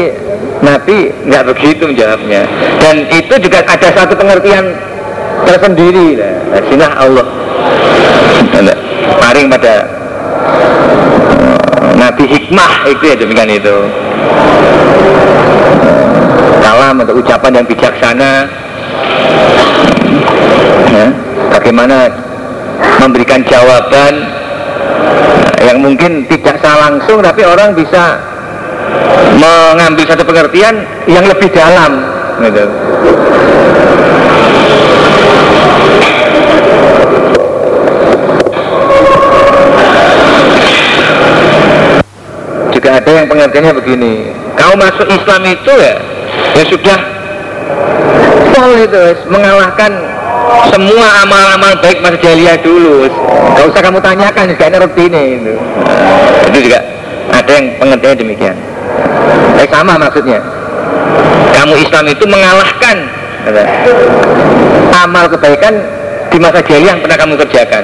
Nabi 0.61 1.13
nggak 1.29 1.43
begitu 1.53 1.83
menjawabnya. 1.85 2.43
Dan 2.81 3.05
itu 3.13 3.33
juga 3.41 3.61
ada 3.65 3.89
satu 3.93 4.13
pengertian 4.17 4.73
tersendiri. 5.45 6.17
Nah, 6.17 6.61
sinah 6.65 6.91
Allah. 6.97 7.27
Paling 9.21 9.47
pada 9.51 9.75
Nabi 11.97 12.23
hikmah 12.25 12.73
itu 12.89 13.03
ya 13.05 13.15
demikian 13.17 13.51
itu. 13.53 13.77
Kalam 16.61 16.95
atau 17.05 17.13
ucapan 17.15 17.51
yang 17.61 17.65
bijaksana. 17.65 18.33
Ya, 20.87 21.07
bagaimana 21.53 22.09
memberikan 22.97 23.45
jawaban 23.45 24.13
yang 25.61 25.77
mungkin 25.81 26.25
tidak 26.29 26.57
salah 26.61 26.89
langsung 26.89 27.19
tapi 27.21 27.43
orang 27.43 27.73
bisa 27.73 28.21
mengambil 29.37 30.05
satu 30.09 30.23
pengertian 30.25 30.75
yang 31.05 31.25
lebih 31.25 31.49
dalam 31.53 31.91
gitu. 32.41 32.65
juga 42.77 42.89
ada 43.01 43.09
yang 43.09 43.25
pengertiannya 43.25 43.73
begini 43.73 44.13
kau 44.53 44.77
masuk 44.77 45.09
Islam 45.09 45.41
itu 45.49 45.73
ya 45.75 45.95
ya 46.53 46.63
sudah 46.69 46.99
full 48.53 48.73
itu 48.77 49.03
mengalahkan 49.33 49.91
semua 50.69 51.07
amal-amal 51.25 51.73
baik 51.81 51.99
masa 52.05 52.17
jahiliyah 52.21 52.57
dulu 52.61 53.09
gak 53.57 53.65
usah 53.73 53.81
kamu 53.81 53.99
tanyakan 53.99 54.53
gak 54.53 54.69
ngerti 54.69 55.03
ini 55.09 55.21
itu. 55.41 55.53
Nah, 55.57 56.47
itu 56.53 56.59
juga 56.69 56.79
ada 57.33 57.51
yang 57.51 57.65
pengertiannya 57.81 58.17
demikian 58.21 58.55
eh, 59.59 59.67
sama 59.69 59.99
maksudnya. 59.99 60.39
Kamu 61.53 61.73
Islam 61.81 62.05
itu 62.11 62.25
mengalahkan 62.29 62.97
amal 64.93 65.25
kebaikan 65.31 65.73
di 66.29 66.37
masa 66.37 66.59
jahiliyah 66.61 66.95
yang 66.95 67.01
pernah 67.01 67.17
kamu 67.17 67.33
kerjakan. 67.45 67.83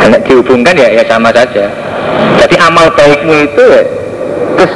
Anak 0.00 0.20
dihubungkan 0.26 0.74
ya 0.74 0.88
ya 1.00 1.04
sama 1.06 1.30
saja. 1.30 1.70
Jadi 2.40 2.54
amal 2.58 2.90
baikmu 2.96 3.34
itu 3.46 3.62
ya, 3.62 3.82
terus 4.58 4.74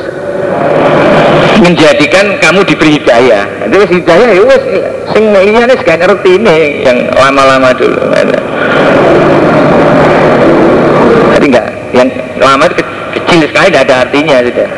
menjadikan 1.64 2.26
kamu 2.38 2.60
diberi 2.62 3.00
hidayah. 3.00 3.44
Wis 3.72 3.90
hidayah 3.90 4.28
ya 4.30 4.42
wis 4.44 4.64
sing 5.12 5.24
liyane 5.30 5.74
gak 5.82 5.98
ngerti 6.00 6.30
ini 6.40 6.82
yang 6.86 6.98
lama-lama 7.14 7.70
dulu 7.76 8.00
jadi 11.34 11.46
enggak 11.50 11.66
yang 11.92 12.08
lama 12.54 12.70
itu 12.70 12.82
kecil 13.18 13.38
sekali 13.50 13.66
tidak 13.74 13.82
ada 13.90 13.94
artinya 14.06 14.36
sudah 14.46 14.68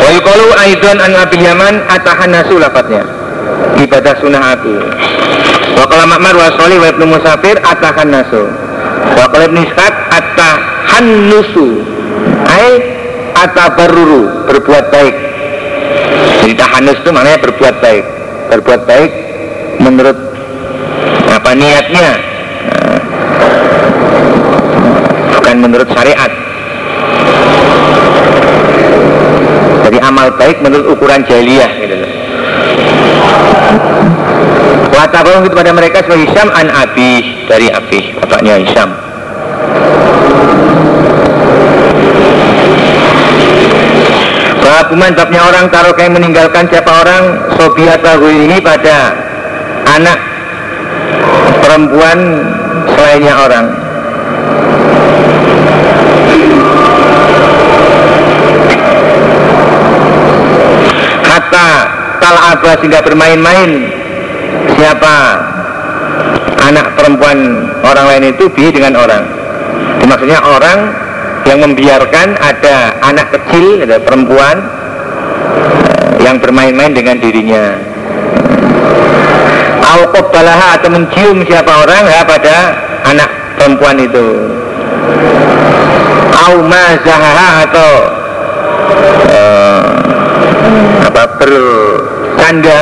wa 0.00 0.08
yuqalu 0.16 0.46
aidan 0.64 0.96
an 1.04 1.12
abil 1.12 1.42
yaman 1.44 1.74
atahan 1.92 2.30
nasu 2.32 2.56
lafadznya 2.56 3.04
ibadah 3.76 4.14
sunnah 4.20 4.42
aku 4.56 4.74
wa 5.76 5.84
qala 5.84 6.08
ma'mar 6.08 6.34
wa 6.34 6.48
sholih 6.56 6.80
wa 6.80 6.88
ibnu 6.88 7.04
musafir 7.04 7.56
atahan 7.60 8.08
nasu. 8.08 8.42
Wa 9.16 9.28
qala 9.28 9.44
ibnu 9.52 9.60
ishaq 9.60 9.94
atahan 10.08 11.06
nusu. 11.28 11.84
Ai 12.48 12.80
atabarruru 13.36 14.48
berbuat 14.48 14.88
baik. 14.88 15.14
Jadi 16.42 16.54
tahanus 16.56 16.98
itu 17.04 17.10
maknanya 17.12 17.38
berbuat 17.44 17.76
baik. 17.84 18.04
Berbuat 18.56 18.80
baik 18.88 19.10
menurut 19.84 20.18
apa 21.28 21.50
niatnya. 21.52 22.08
nah, 22.08 22.16
menurut 25.76 25.92
syariat. 25.92 26.32
Jadi 29.84 29.98
amal 30.00 30.32
baik 30.40 30.64
menurut 30.64 30.88
ukuran 30.96 31.20
jahiliyah 31.28 31.70
gitu 31.84 31.94
loh. 32.00 32.12
Itu 35.36 35.52
pada 35.52 35.70
mereka 35.76 36.00
sebagai 36.00 36.32
Hisham 36.32 36.48
an 36.48 36.72
Abi 36.72 37.44
dari 37.44 37.68
Abi 37.68 38.16
bapaknya 38.16 38.56
Hisham 38.64 38.88
Babuman 44.64 45.12
babnya 45.14 45.40
orang 45.44 45.68
taruh 45.70 45.94
kayak 45.94 46.16
meninggalkan 46.16 46.66
siapa 46.72 46.88
orang 46.88 47.24
Sobiat 47.54 48.00
tahu 48.02 48.26
ini 48.32 48.58
pada 48.58 49.14
anak 49.92 50.18
perempuan 51.62 52.18
selainnya 52.96 53.34
orang 53.38 53.64
Kata 62.26 62.58
aba 62.58 62.74
sehingga 62.82 63.06
bermain-main 63.06 63.86
siapa 64.74 65.14
anak 66.58 66.98
perempuan 66.98 67.70
orang 67.86 68.06
lain 68.10 68.34
itu 68.34 68.50
bi 68.50 68.66
dengan 68.74 68.98
orang? 68.98 69.22
Maksudnya 70.02 70.42
orang 70.42 70.90
yang 71.46 71.62
membiarkan 71.62 72.34
ada 72.34 72.98
anak 73.06 73.30
kecil 73.30 73.86
ada 73.86 74.02
perempuan 74.02 74.58
eh, 74.58 76.26
yang 76.26 76.42
bermain-main 76.42 76.98
dengan 76.98 77.14
dirinya. 77.22 77.78
Al-Qabbalaha 79.86 80.82
atau 80.82 80.98
mencium 80.98 81.46
siapa 81.46 81.78
orang 81.78 82.10
ya 82.10 82.26
pada 82.26 82.56
anak 83.06 83.30
perempuan 83.54 84.02
itu. 84.02 84.26
Au 86.42 86.58
mazahaha 86.58 87.70
atau 87.70 87.90
uh, 89.30 89.82
apa 91.06 91.22
bercanda 92.46 92.78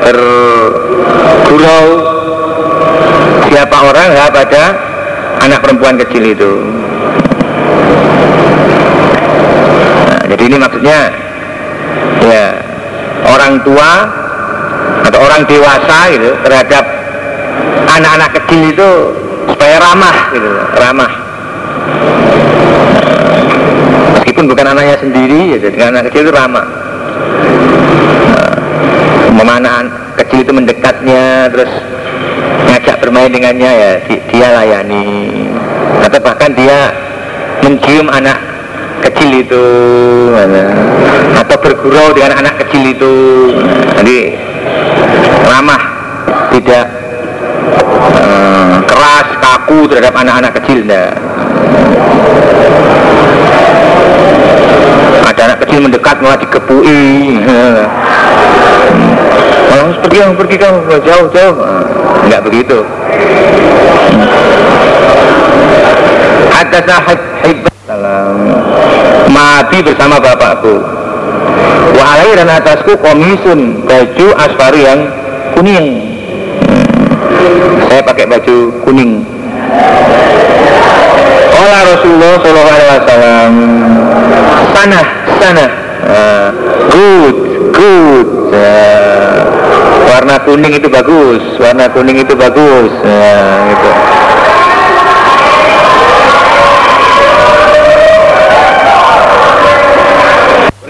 bergurau 0.00 1.84
siapa 3.44 3.76
orang 3.84 4.16
ya 4.16 4.32
pada 4.32 4.64
anak 5.44 5.60
perempuan 5.60 6.00
kecil 6.00 6.24
itu. 6.24 6.52
Nah, 10.08 10.24
jadi 10.32 10.40
ini 10.40 10.56
maksudnya 10.56 11.12
ya 12.32 12.64
orang 13.28 13.60
tua 13.60 14.08
atau 15.04 15.20
orang 15.20 15.44
dewasa 15.44 16.08
gitu 16.08 16.32
terhadap 16.48 16.84
anak-anak 17.92 18.40
kecil 18.40 18.72
itu 18.72 18.88
supaya 19.52 19.76
ramah 19.84 20.16
gitu 20.32 20.48
ramah. 20.80 21.12
Meskipun 24.16 24.48
bukan 24.48 24.72
anaknya 24.72 24.96
sendiri 24.96 25.60
ya 25.60 25.60
dengan 25.60 25.92
anak 25.92 26.08
kecil 26.08 26.24
itu 26.24 26.32
ramah 26.32 26.88
memana 29.32 29.86
kecil 30.18 30.44
itu 30.44 30.52
mendekatnya 30.52 31.48
terus 31.52 31.70
ngajak 32.68 32.96
bermain 33.00 33.32
dengannya 33.32 33.70
ya 33.70 33.92
dia 34.06 34.48
layani. 34.54 35.06
Atau 36.04 36.18
bahkan 36.22 36.52
dia 36.54 36.92
mencium 37.64 38.08
anak 38.08 38.38
kecil 39.04 39.30
itu 39.42 39.64
atau 41.38 41.56
bergurau 41.60 42.12
dengan 42.14 42.44
anak 42.44 42.60
kecil 42.66 42.82
itu. 42.92 43.14
Jadi 43.98 44.18
ramah 45.48 45.82
tidak 46.52 46.86
uh, 48.14 48.78
keras 48.84 49.28
kaku 49.40 49.88
terhadap 49.88 50.14
anak-anak 50.16 50.52
kecil 50.60 50.84
enggak 50.84 51.12
kecil 55.60 55.78
mendekat 55.82 56.16
malah 56.22 56.38
dikepui 56.38 57.42
malah 57.42 57.86
pergi 60.02 60.16
kamu 60.24 60.34
pergi 60.40 60.56
kamu 60.56 60.78
jauh 61.04 61.26
jauh 61.30 61.56
enggak 62.24 62.40
begitu. 62.44 62.78
Hadasah 66.48 67.04
salam. 67.86 68.36
Mati 69.28 69.78
bersama 69.84 70.16
bapakku. 70.20 70.80
Wahai 71.96 72.30
dan 72.36 72.48
atasku 72.48 72.96
komisun 73.00 73.84
baju 73.84 74.26
asfari 74.38 74.86
yang 74.86 75.00
kuning. 75.56 75.86
Saya 77.88 78.00
pakai 78.04 78.24
baju 78.28 78.56
kuning. 78.84 79.24
Olah 81.58 81.80
Rasulullah 81.90 82.34
Shallallahu 82.38 82.70
Alaihi 82.70 83.02
Wasallam 83.02 83.52
sana 84.72 85.17
sana. 85.36 85.66
Uh, 85.98 86.48
good 86.88 87.36
good. 87.76 88.28
Uh, 88.48 89.44
warna 90.08 90.40
kuning 90.40 90.72
itu 90.72 90.88
bagus 90.88 91.42
warna 91.60 91.84
kuning 91.92 92.16
itu 92.16 92.32
bagus. 92.32 92.92
Uh, 93.04 93.56
gitu. 93.68 93.90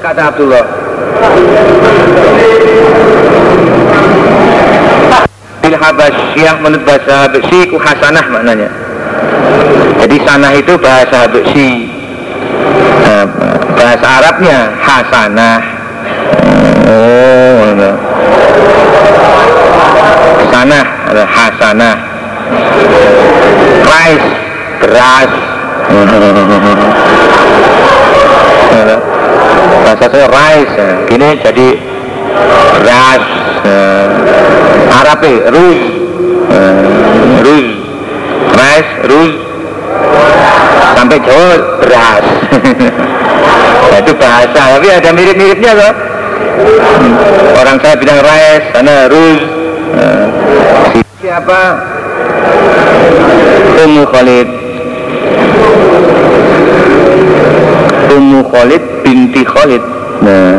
berkata 0.09 0.33
Abdullah. 0.33 0.65
Bil 5.61 5.77
Habasyah 5.77 6.55
menurut 6.65 6.85
bahasa 6.89 7.29
Habsyi 7.29 7.69
ku 7.69 7.77
hasanah 7.77 8.25
maknanya. 8.33 8.73
Jadi 10.01 10.17
sanah 10.25 10.53
itu 10.57 10.73
bahasa 10.81 11.29
nah, 13.05 13.27
bahasa 13.79 14.07
Arabnya 14.19 14.59
hasanah. 14.83 15.59
Oh 16.89 17.49
sanah 20.51 20.87
ada 21.07 21.25
hasanah. 21.25 21.97
Rice 23.87 24.31
beras 24.83 25.33
bahasa 29.87 30.07
saya 30.11 30.27
rice 30.29 30.87
gini 31.07 31.29
jadi 31.41 31.69
beras 32.83 33.25
Arab 34.99 35.23
ruz. 35.55 35.81
Ruz. 37.47 37.69
Rice 38.51 38.93
ruz. 39.07 39.35
Sampai 40.99 41.23
Jawa 41.23 41.55
beras 41.79 42.27
nah, 43.91 43.99
itu 44.03 44.13
bahasa 44.17 44.61
tapi 44.79 44.89
ada 44.89 45.11
mirip-miripnya 45.13 45.73
loh. 45.77 45.93
Orang 47.59 47.79
saya 47.83 47.95
bilang 47.99 48.19
rice 48.23 48.67
sana 48.75 49.07
ruz 49.07 49.59
siapa? 51.29 51.61
Ummu 53.85 54.05
Khalid. 54.09 54.49
Ummu 58.17 58.41
Khalid 58.49 58.85
binti 59.05 59.43
Khalid. 59.45 59.85
Nah. 60.25 60.57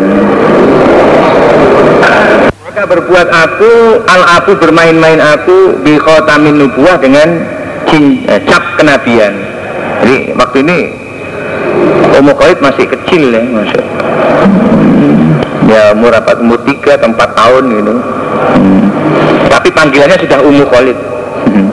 Maka 2.69 2.83
berbuat 2.85 3.27
aku 3.27 3.71
al 4.07 4.23
abu 4.39 4.51
bermain-main 4.61 5.19
aku 5.19 5.81
bi 5.81 5.97
khotamin 5.97 6.61
nubuah 6.61 7.01
dengan 7.01 7.41
eh, 7.89 8.41
cap 8.45 8.77
kenabian. 8.77 9.33
Jadi 10.05 10.37
waktu 10.37 10.57
ini 10.63 10.79
Ummu 12.19 12.35
Khalid 12.35 12.59
masih 12.59 12.83
kecil 12.83 13.31
ya 13.31 13.39
masuk 13.47 13.85
ya 15.71 15.81
umur 15.95 16.11
apa 16.11 16.35
umur 16.35 16.59
tiga 16.67 16.99
atau 16.99 17.15
empat 17.15 17.29
tahun 17.31 17.63
gitu 17.79 17.93
hmm. 17.95 18.81
tapi 19.47 19.67
panggilannya 19.71 20.17
sudah 20.19 20.39
Ummu 20.43 20.65
Khalid 20.67 20.97
hmm. 21.47 21.67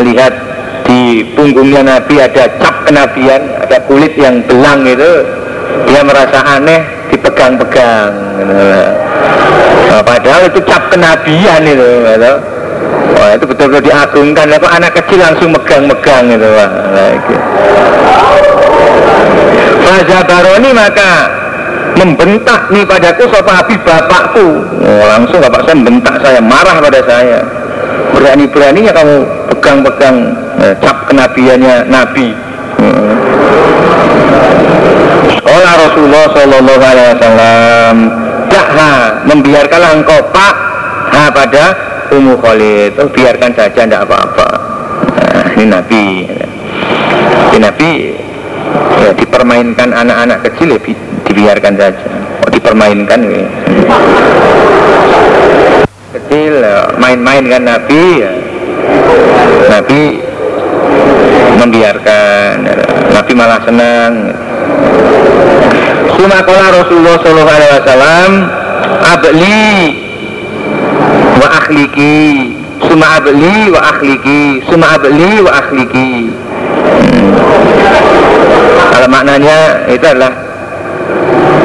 melihat 0.00 0.32
di 0.88 1.28
punggungnya 1.36 1.82
Nabi 1.84 2.24
ada 2.24 2.56
cap 2.56 2.88
kenabian 2.88 3.42
ada 3.60 3.84
kulit 3.84 4.16
yang 4.16 4.40
belang 4.48 4.86
itu 4.88 5.12
dia 5.84 6.00
merasa 6.06 6.40
aneh 6.56 6.80
dipegang-pegang 7.12 8.12
nah, 9.92 10.02
padahal 10.02 10.48
itu 10.48 10.60
cap 10.64 10.88
kenabian 10.88 11.60
itu 11.68 11.88
gitu. 12.00 12.55
Wah 13.16 13.30
itu 13.32 13.44
betul-betul 13.48 13.82
diagungkan. 13.88 14.44
Kok 14.60 14.72
anak 14.76 14.92
kecil 15.00 15.18
langsung 15.24 15.50
megang-megang 15.56 16.24
itu 16.30 16.48
wah, 16.52 16.70
gitu. 17.16 17.36
Raja 19.86 20.18
Baroni 20.26 20.70
maka 20.74 21.10
membentak 21.96 22.68
nih 22.68 22.84
padaku 22.84 23.24
sopa 23.32 23.62
Habib 23.62 23.80
bapakku? 23.86 24.46
Oh, 24.84 25.04
langsung 25.08 25.40
bapak 25.40 25.64
saya 25.64 25.76
membentak 25.80 26.14
saya 26.20 26.40
marah 26.44 26.76
pada 26.82 27.00
saya. 27.08 27.40
Berani-beraninya 28.12 28.92
kamu 28.92 29.16
pegang-pegang 29.54 30.16
eh, 30.60 30.74
cap 30.84 31.08
kenabiannya 31.08 31.88
Nabi. 31.88 32.28
Sekolah 35.40 35.72
Rasulullah 35.78 36.24
Shallallahu 36.34 36.82
Alaihi 36.84 37.08
Wasallam 37.16 37.96
Dakha 38.50 38.92
membiarkanlah 39.24 39.90
engkau 40.02 40.20
pak 40.34 40.54
ha 41.14 41.30
pada 41.30 41.64
Ummu 42.12 42.34
Khalid 42.38 42.92
oh, 43.02 43.10
biarkan 43.10 43.50
saja 43.56 43.82
tidak 43.86 44.06
apa-apa 44.06 44.48
nah, 45.34 45.46
ini 45.58 45.64
Nabi 45.66 46.04
ini 47.52 47.58
Nabi 47.58 47.90
ya, 49.02 49.10
dipermainkan 49.16 49.90
anak-anak 49.90 50.46
kecil 50.46 50.76
ya 50.76 50.80
dibiarkan 51.26 51.74
saja 51.74 52.06
oh, 52.44 52.50
dipermainkan 52.50 53.20
ya. 53.26 53.46
kecil 56.16 56.52
ya, 56.62 56.76
main-main 56.96 57.44
kan 57.50 57.62
Nabi 57.66 58.04
ya. 58.22 58.32
Nabi 59.66 60.02
membiarkan 61.58 62.52
ya. 62.62 62.74
Nabi 63.16 63.32
malah 63.34 63.60
senang 63.64 64.12
Sumakola 66.16 66.80
Rasulullah 66.80 67.16
Sallallahu 67.20 67.56
Alaihi 67.60 67.74
Wasallam 67.76 68.30
abli 69.04 70.05
akhliki. 71.66 72.54
Suma 72.86 73.18
abli 73.18 73.74
wa 73.74 73.80
akhliki. 73.90 74.62
Suma 74.70 74.94
abli 74.94 75.42
wa 75.42 75.50
akhliki. 75.50 76.30
Kalau 78.94 79.08
maknanya 79.10 79.90
itu 79.90 80.06
adalah 80.06 80.30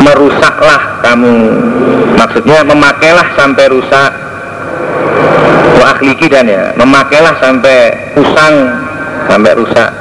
merusaklah 0.02 0.82
kamu. 1.06 1.38
Maksudnya 2.18 2.66
memakailah 2.66 3.28
sampai 3.38 3.66
rusak. 3.70 4.12
Wa 5.78 5.86
akhliki 5.93 6.26
dan 6.26 6.49
ya 6.49 6.74
memakailah 6.82 7.38
sampai 7.38 7.93
usang 8.18 8.54
sampai 9.30 9.54
rusak. 9.54 9.91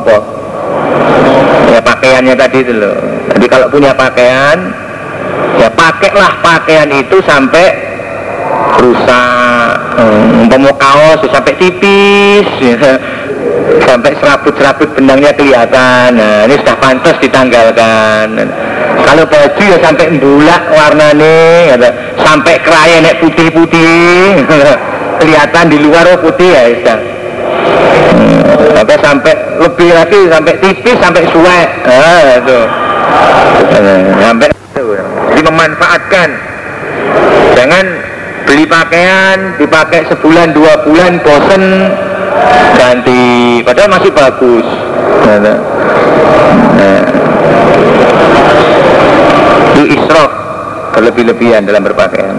Apa? 0.00 0.16
Ya 1.76 1.80
pakaiannya 1.84 2.34
tadi 2.34 2.64
itu 2.64 2.72
loh. 2.72 2.96
Jadi 3.36 3.46
kalau 3.46 3.68
punya 3.68 3.92
pakaian 3.92 4.58
ya 5.60 5.68
pakailah 5.76 6.40
pakaian 6.40 6.88
itu 6.88 7.20
sampai 7.28 7.89
rusak 8.80 9.72
hmm, 10.00 10.44
umpama 10.48 10.72
kaos 10.80 11.20
ya 11.22 11.28
sampai 11.30 11.54
tipis 11.60 12.48
ya. 12.64 12.96
Sampai 13.86 14.14
serabut-serabut 14.18 14.92
benangnya 14.98 15.30
kelihatan. 15.34 16.18
Nah 16.18 16.46
ini 16.46 16.58
sudah 16.62 16.76
pantas 16.78 17.16
ditanggalkan. 17.22 18.50
Kalau 19.06 19.24
baju 19.26 19.62
ya 19.62 19.78
sampai 19.82 20.20
bulak 20.20 20.62
warnanya 20.70 21.74
ya, 21.74 21.90
sampai 22.20 22.60
keraya 22.60 23.02
nek 23.02 23.18
putih-putih. 23.22 24.46
Kelihatan 25.20 25.64
di 25.68 25.78
luar 25.84 26.04
oh 26.16 26.18
putih 26.22 26.50
ya 26.50 26.62
sudah. 26.82 26.98
Hmm, 28.10 28.40
sampai 28.74 28.96
sampai 29.00 29.32
lebih 29.58 29.90
lagi 29.92 30.20
sampai 30.28 30.54
tipis 30.58 30.96
sampai 30.98 31.22
suwe 31.30 31.60
ah, 31.86 32.22
itu. 32.40 32.60
Sampai 34.20 34.48
jadi 35.30 35.42
memanfaatkan 35.46 36.28
jangan 37.56 37.84
pakaian 38.70 39.58
dipakai 39.58 40.06
sebulan 40.06 40.54
dua 40.54 40.86
bulan 40.86 41.18
bosen 41.20 41.62
ganti. 42.78 43.60
Padahal 43.66 43.90
masih 43.98 44.10
bagus. 44.14 44.66
Nah, 45.26 45.38
nah. 45.42 47.02
itu 49.74 49.82
israf 49.98 50.30
berlebih-lebihan 50.94 51.66
dalam 51.66 51.82
berpakaian. 51.82 52.36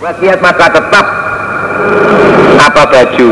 Wakiat 0.00 0.38
maka 0.42 0.66
tetap 0.74 1.06
apa 2.60 2.82
baju? 2.82 3.30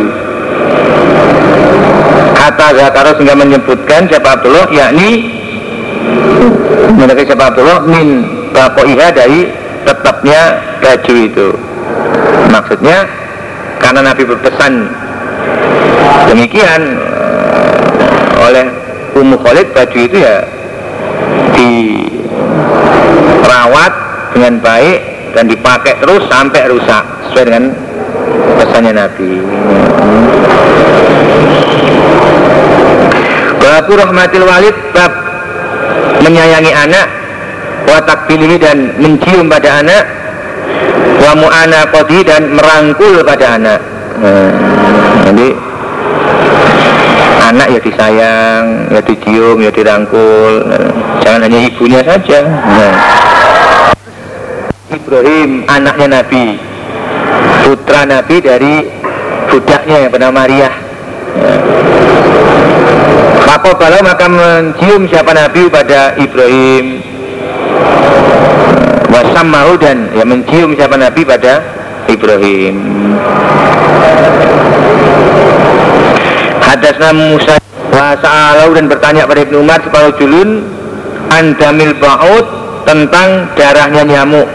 Kata 2.39 2.67
Zakaros 2.71 3.15
sehingga 3.19 3.37
menyebutkan 3.37 4.07
siapa 4.07 4.39
Abdullah 4.39 4.71
yakni 4.71 5.27
menurut 6.97 7.25
siapa 7.25 7.45
Abdullah 7.51 7.83
min 7.85 8.25
bakoiha 8.55 9.09
dari 9.13 9.68
tetapnya 10.09 10.57
baju 10.81 11.15
itu 11.21 11.53
maksudnya 12.49 13.05
karena 13.77 14.09
Nabi 14.09 14.25
berpesan 14.25 14.89
demikian 16.33 16.97
uh, 16.97 18.49
oleh 18.49 18.73
Ummu 19.13 19.37
Khalid 19.37 19.69
baju 19.77 19.99
itu 20.01 20.17
ya 20.17 20.49
dirawat 21.53 21.93
dengan 24.33 24.65
baik 24.65 24.99
dan 25.37 25.45
dipakai 25.45 26.01
terus 26.01 26.25
sampai 26.33 26.73
rusak 26.73 27.05
sesuai 27.29 27.45
dengan 27.45 27.69
pesannya 28.57 28.97
Nabi. 28.97 29.45
Babu 33.61 33.93
rahmatil 33.93 34.49
walid 34.49 34.73
bab 34.97 35.13
menyayangi 36.25 36.73
anak 36.73 37.18
watak 37.89 38.29
pilih 38.29 38.61
dan 38.61 38.93
mencium 39.01 39.49
pada 39.49 39.81
anak. 39.81 40.05
Wa 41.19 41.33
mu'ana 41.35 41.89
kodi 41.91 42.21
dan 42.23 42.55
merangkul 42.55 43.25
pada 43.25 43.59
anak. 43.59 43.81
Nah, 44.21 44.53
jadi 45.27 45.49
anak 47.49 47.67
ya 47.73 47.81
disayang 47.81 48.65
ya 48.93 49.01
dicium 49.03 49.57
ya 49.65 49.71
dirangkul. 49.73 50.69
Nah, 50.69 50.89
jangan 51.25 51.49
hanya 51.49 51.59
ibunya 51.65 52.01
saja. 52.05 52.41
Nah. 52.45 52.95
Ibrahim 54.89 55.65
anaknya 55.67 56.07
Nabi. 56.21 56.47
Putra 57.65 58.09
Nabi 58.09 58.37
dari 58.41 58.75
budaknya 59.53 59.97
yang 60.09 60.13
bernama 60.13 60.45
Maria 60.45 60.89
kalau 63.79 64.01
maka 64.03 64.27
mencium 64.27 65.07
siapa 65.07 65.31
Nabi 65.31 65.71
pada 65.71 66.19
Ibrahim 66.19 66.98
wasam 69.09 69.47
mau 69.49 69.73
dan 69.81 70.13
ya 70.13 70.25
mencium 70.25 70.77
siapa 70.77 70.97
Nabi 71.01 71.25
pada 71.25 71.65
Ibrahim. 72.09 72.77
Hadasna 76.63 77.11
Musa 77.17 77.57
Wasa'alau 77.89 78.77
dan 78.77 78.87
bertanya 78.87 79.25
pada 79.25 79.41
Ibnu 79.43 79.65
Umar 79.65 79.81
separuh 79.81 80.15
julun 80.21 80.63
Andamil 81.29 81.97
ba'ud 82.01 82.47
tentang 82.89 83.53
darahnya 83.53 84.05
nyamuk. 84.05 84.49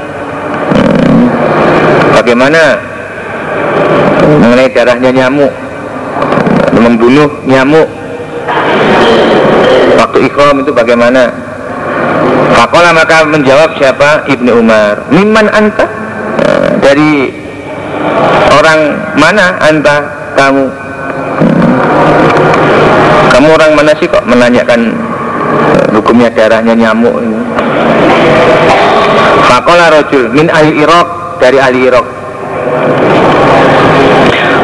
Bagaimana 2.14 2.82
mengenai 4.42 4.70
darahnya 4.74 5.12
nyamuk? 5.14 5.54
Membunuh 6.74 7.30
nyamuk? 7.46 7.86
Waktu 10.02 10.18
ikhram 10.26 10.66
itu 10.66 10.72
bagaimana 10.74 11.43
Fakola 12.54 12.90
maka 12.94 13.26
menjawab 13.26 13.76
siapa? 13.78 14.30
Ibnu 14.30 14.62
Umar. 14.62 15.10
Miman 15.10 15.50
anta? 15.50 15.86
Dari 16.80 17.34
orang 18.54 18.80
mana 19.18 19.58
anta? 19.60 19.96
Kamu. 20.34 20.66
Kamu 23.34 23.48
orang 23.50 23.72
mana 23.74 23.92
sih 23.98 24.06
kok 24.06 24.26
menanyakan 24.30 24.94
eh, 24.94 25.86
hukumnya 25.98 26.30
darahnya 26.30 26.74
nyamuk 26.78 27.18
ini? 27.22 27.40
Fakola 29.50 29.90
rojul 29.90 30.30
min 30.34 30.50
ahli 30.50 30.82
Irak 30.82 31.38
dari 31.42 31.58
ahli 31.58 31.80
Irak 31.90 32.06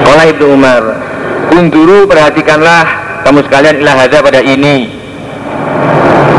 Kola 0.05 0.23
Ibnu 0.25 0.45
Umar 0.53 0.83
Unduru 1.49 2.05
perhatikanlah 2.05 2.85
kamu 3.25 3.45
sekalian 3.45 3.81
ilah 3.81 3.95
pada 4.09 4.39
ini. 4.41 4.87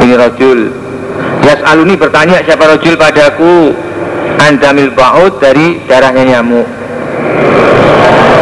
Ini 0.01 0.15
rojul 0.17 0.59
Yas'aluni 1.51 1.99
bertanya 1.99 2.47
siapa 2.47 2.63
rojul 2.63 2.95
padaku? 2.95 3.75
Andamil 4.39 4.95
ba'ud 4.95 5.43
dari 5.43 5.83
darahnya 5.91 6.39
nyamuk 6.39 6.63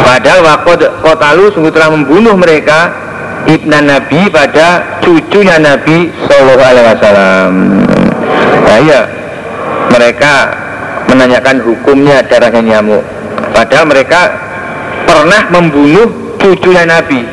Padahal 0.05 0.45
wakot 0.45 0.79
kotalu 1.01 1.49
sungguh 1.51 1.73
telah 1.73 1.89
membunuh 1.89 2.37
mereka 2.37 2.93
Ibnan 3.49 3.89
Nabi 3.89 4.29
pada 4.29 4.99
cucunya 5.01 5.57
Nabi 5.57 6.11
Sallallahu 6.27 6.59
Alaihi 6.59 6.87
Wasallam. 6.91 7.53
Iya 8.69 9.01
Mereka 9.89 10.33
menanyakan 11.09 11.57
hukumnya 11.65 12.21
darahnya 12.29 12.61
nyamuk 12.61 13.01
Padahal 13.57 13.89
mereka 13.89 14.37
pernah 15.09 15.49
membunuh 15.49 16.37
cucunya 16.37 16.85
Nabi 16.85 17.25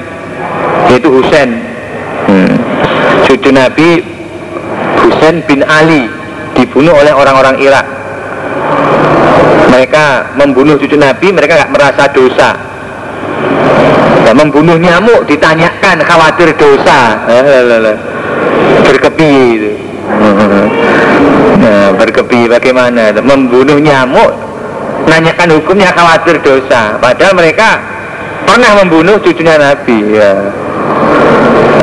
Yaitu 0.89 1.13
Husain 1.13 1.53
hmm. 2.33 2.55
Cucu 3.29 3.53
Nabi 3.53 4.16
Husain 5.27 5.43
bin 5.43 5.67
Ali 5.67 6.07
dibunuh 6.55 6.95
oleh 6.95 7.11
orang-orang 7.11 7.59
Irak. 7.59 7.83
Mereka 9.75 10.39
membunuh 10.39 10.79
cucu 10.79 10.95
Nabi 10.95 11.35
mereka 11.35 11.59
nggak 11.59 11.75
merasa 11.75 12.07
dosa. 12.15 12.55
Dan 14.23 14.39
membunuh 14.39 14.79
nyamuk 14.79 15.27
ditanyakan 15.27 15.99
khawatir 16.07 16.55
dosa. 16.55 17.27
Berkepi 18.87 19.33
itu. 19.59 19.73
Nah, 21.59 21.91
berkepi 21.99 22.47
bagaimana? 22.47 23.11
Membunuh 23.19 23.83
nyamuk 23.83 24.31
nanyakan 25.11 25.59
hukumnya 25.59 25.91
khawatir 25.91 26.39
dosa. 26.39 27.03
Padahal 27.03 27.35
mereka 27.35 27.83
pernah 28.47 28.79
membunuh 28.79 29.19
cucunya 29.19 29.59
Nabi 29.59 30.23
ya. 30.23 30.55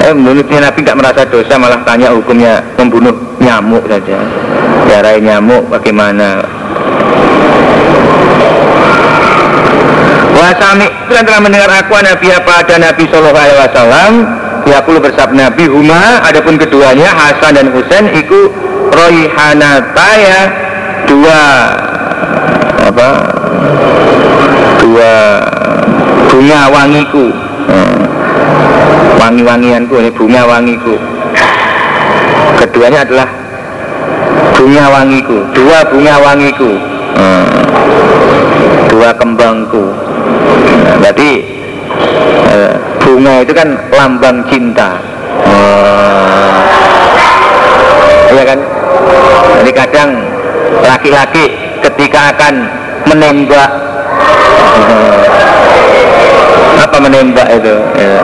Eh, 0.03 0.11
menurutnya 0.11 0.67
Nabi 0.67 0.83
tidak 0.83 0.99
merasa 0.99 1.23
dosa 1.23 1.55
malah 1.55 1.79
tanya 1.87 2.11
hukumnya 2.11 2.59
membunuh 2.75 3.15
nyamuk 3.43 3.83
saja. 3.91 4.17
Darah 4.87 5.19
nyamuk 5.19 5.67
bagaimana? 5.67 6.39
Wasami 10.33 10.87
itu 10.87 11.13
telah 11.13 11.41
mendengar 11.43 11.71
aku 11.71 11.93
Nabi 11.99 12.27
apa? 12.33 12.53
Ada 12.65 12.75
Nabi 12.79 13.03
Shallallahu 13.07 13.37
Alaihi 13.37 13.59
Wasallam. 13.63 14.11
Ya 14.63 14.75
aku 14.79 14.95
bersabda 14.97 15.35
Nabi 15.51 15.65
Huma. 15.67 16.23
Adapun 16.23 16.55
keduanya 16.55 17.11
Hasan 17.11 17.59
dan 17.59 17.67
Husain 17.75 18.07
Iku 18.15 18.47
Royhanataya 18.95 20.39
Dua 21.03 21.41
Apa? 22.87 23.09
Dua 24.79 25.13
Bunga 26.31 26.61
wangiku. 26.71 27.25
Hmm. 27.69 27.99
Wangi-wangianku 29.21 29.95
ini 30.03 30.11
bunga 30.11 30.43
wangiku 30.43 30.99
keduanya 32.59 33.05
adalah 33.05 33.27
bunga 34.53 34.85
wangiku 34.89 35.37
dua 35.51 35.79
bunga 35.91 36.15
wangiku 36.23 36.71
hmm. 37.19 37.47
dua 38.87 39.09
kembangku 39.17 39.91
nah, 40.83 40.95
berarti 41.03 41.31
eh, 42.53 42.73
bunga 43.01 43.33
itu 43.43 43.53
kan 43.53 43.69
lambang 43.91 44.37
cinta 44.47 45.01
oh. 45.49 46.55
iya 48.31 48.43
kan 48.47 48.59
jadi 49.63 49.71
kadang 49.75 50.09
laki-laki 50.83 51.45
ketika 51.83 52.31
akan 52.35 52.53
menembak 53.07 53.71
apa 56.83 56.97
menembak 56.99 57.47
itu 57.47 57.75
ya. 57.95 58.19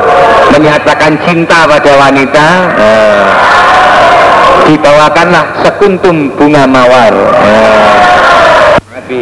menyatakan 0.52 1.16
cinta 1.24 1.64
pada 1.66 1.92
wanita 1.96 2.48
ya. 2.76 2.96
Dibawakanlah 4.68 5.64
sekuntum 5.64 6.34
bunga 6.36 6.66
mawar. 6.68 7.14
Tapi 8.90 9.22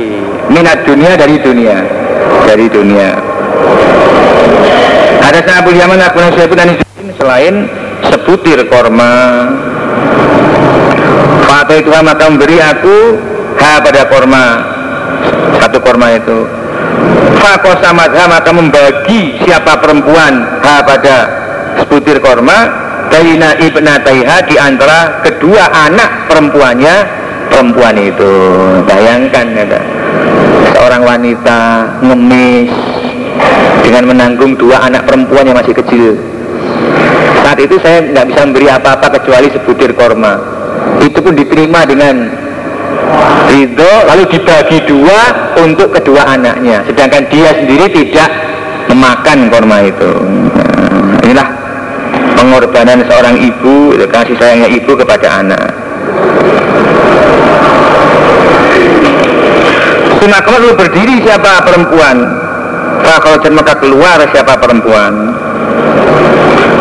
minat 0.49 0.87
dunia 0.87 1.13
dari 1.13 1.37
dunia. 1.37 1.77
Dari 2.47 2.65
dunia. 2.71 3.09
Ada 5.27 5.59
Abu 5.59 5.75
Yaman 5.75 5.99
Abu 5.99 6.23
Nasyabun 6.23 6.79
selain 7.19 7.67
sebutir 8.07 8.63
korma. 8.71 9.13
Fatu 11.43 11.73
itu 11.75 11.89
maka 11.91 12.25
memberi 12.31 12.57
aku 12.63 12.97
ha 13.59 13.83
pada 13.83 14.07
korma. 14.07 14.45
Satu 15.59 15.77
korma 15.83 16.15
itu. 16.15 16.47
Fakosa 17.43 17.91
madha 17.91 18.23
maka 18.31 18.51
membagi 18.55 19.35
siapa 19.43 19.83
perempuan 19.83 20.63
ha 20.63 20.75
pada 20.81 21.17
sebutir 21.83 22.23
korma 22.23 22.86
Daina 23.07 23.55
ibnataiha 23.57 24.37
di 24.45 24.55
antara 24.59 25.23
kedua 25.23 25.71
anak 25.71 26.29
perempuannya 26.29 26.95
perempuan 27.49 27.95
itu. 27.97 28.33
Bayangkan 28.85 29.45
kata 29.55 29.79
seorang 30.77 31.01
wanita 31.03 31.59
ngemis 32.05 32.69
dengan 33.81 34.03
menanggung 34.11 34.53
dua 34.59 34.85
anak 34.85 35.07
perempuan 35.07 35.47
yang 35.47 35.57
masih 35.57 35.73
kecil. 35.73 36.13
Saat 37.43 37.63
itu 37.63 37.79
saya 37.79 38.03
nggak 38.03 38.27
bisa 38.27 38.39
memberi 38.43 38.67
apa-apa 38.67 39.07
kecuali 39.19 39.47
sebutir 39.49 39.95
korma. 39.95 40.35
Itu 40.99 41.23
pun 41.23 41.33
diterima 41.33 41.87
dengan 41.87 42.27
ridho 43.47 43.93
lalu 44.07 44.23
dibagi 44.35 44.83
dua 44.83 45.53
untuk 45.63 45.95
kedua 45.95 46.27
anaknya. 46.27 46.83
Sedangkan 46.85 47.23
dia 47.31 47.55
sendiri 47.55 47.87
tidak 47.89 48.29
memakan 48.91 49.47
korma 49.47 49.77
itu. 49.83 50.11
Nah, 50.51 51.19
inilah 51.23 51.47
pengorbanan 52.37 53.01
seorang 53.09 53.35
ibu 53.41 53.97
kasih 54.13 54.37
sayangnya 54.37 54.69
ibu 54.69 54.93
kepada 54.93 55.41
anak. 55.41 55.73
Sunnah 60.21 60.41
lalu 60.45 60.69
berdiri 60.77 61.25
siapa 61.25 61.65
perempuan? 61.65 62.17
Kalau 63.01 63.37
maka 63.53 63.73
keluar 63.81 64.17
siapa 64.29 64.53
perempuan? 64.61 65.33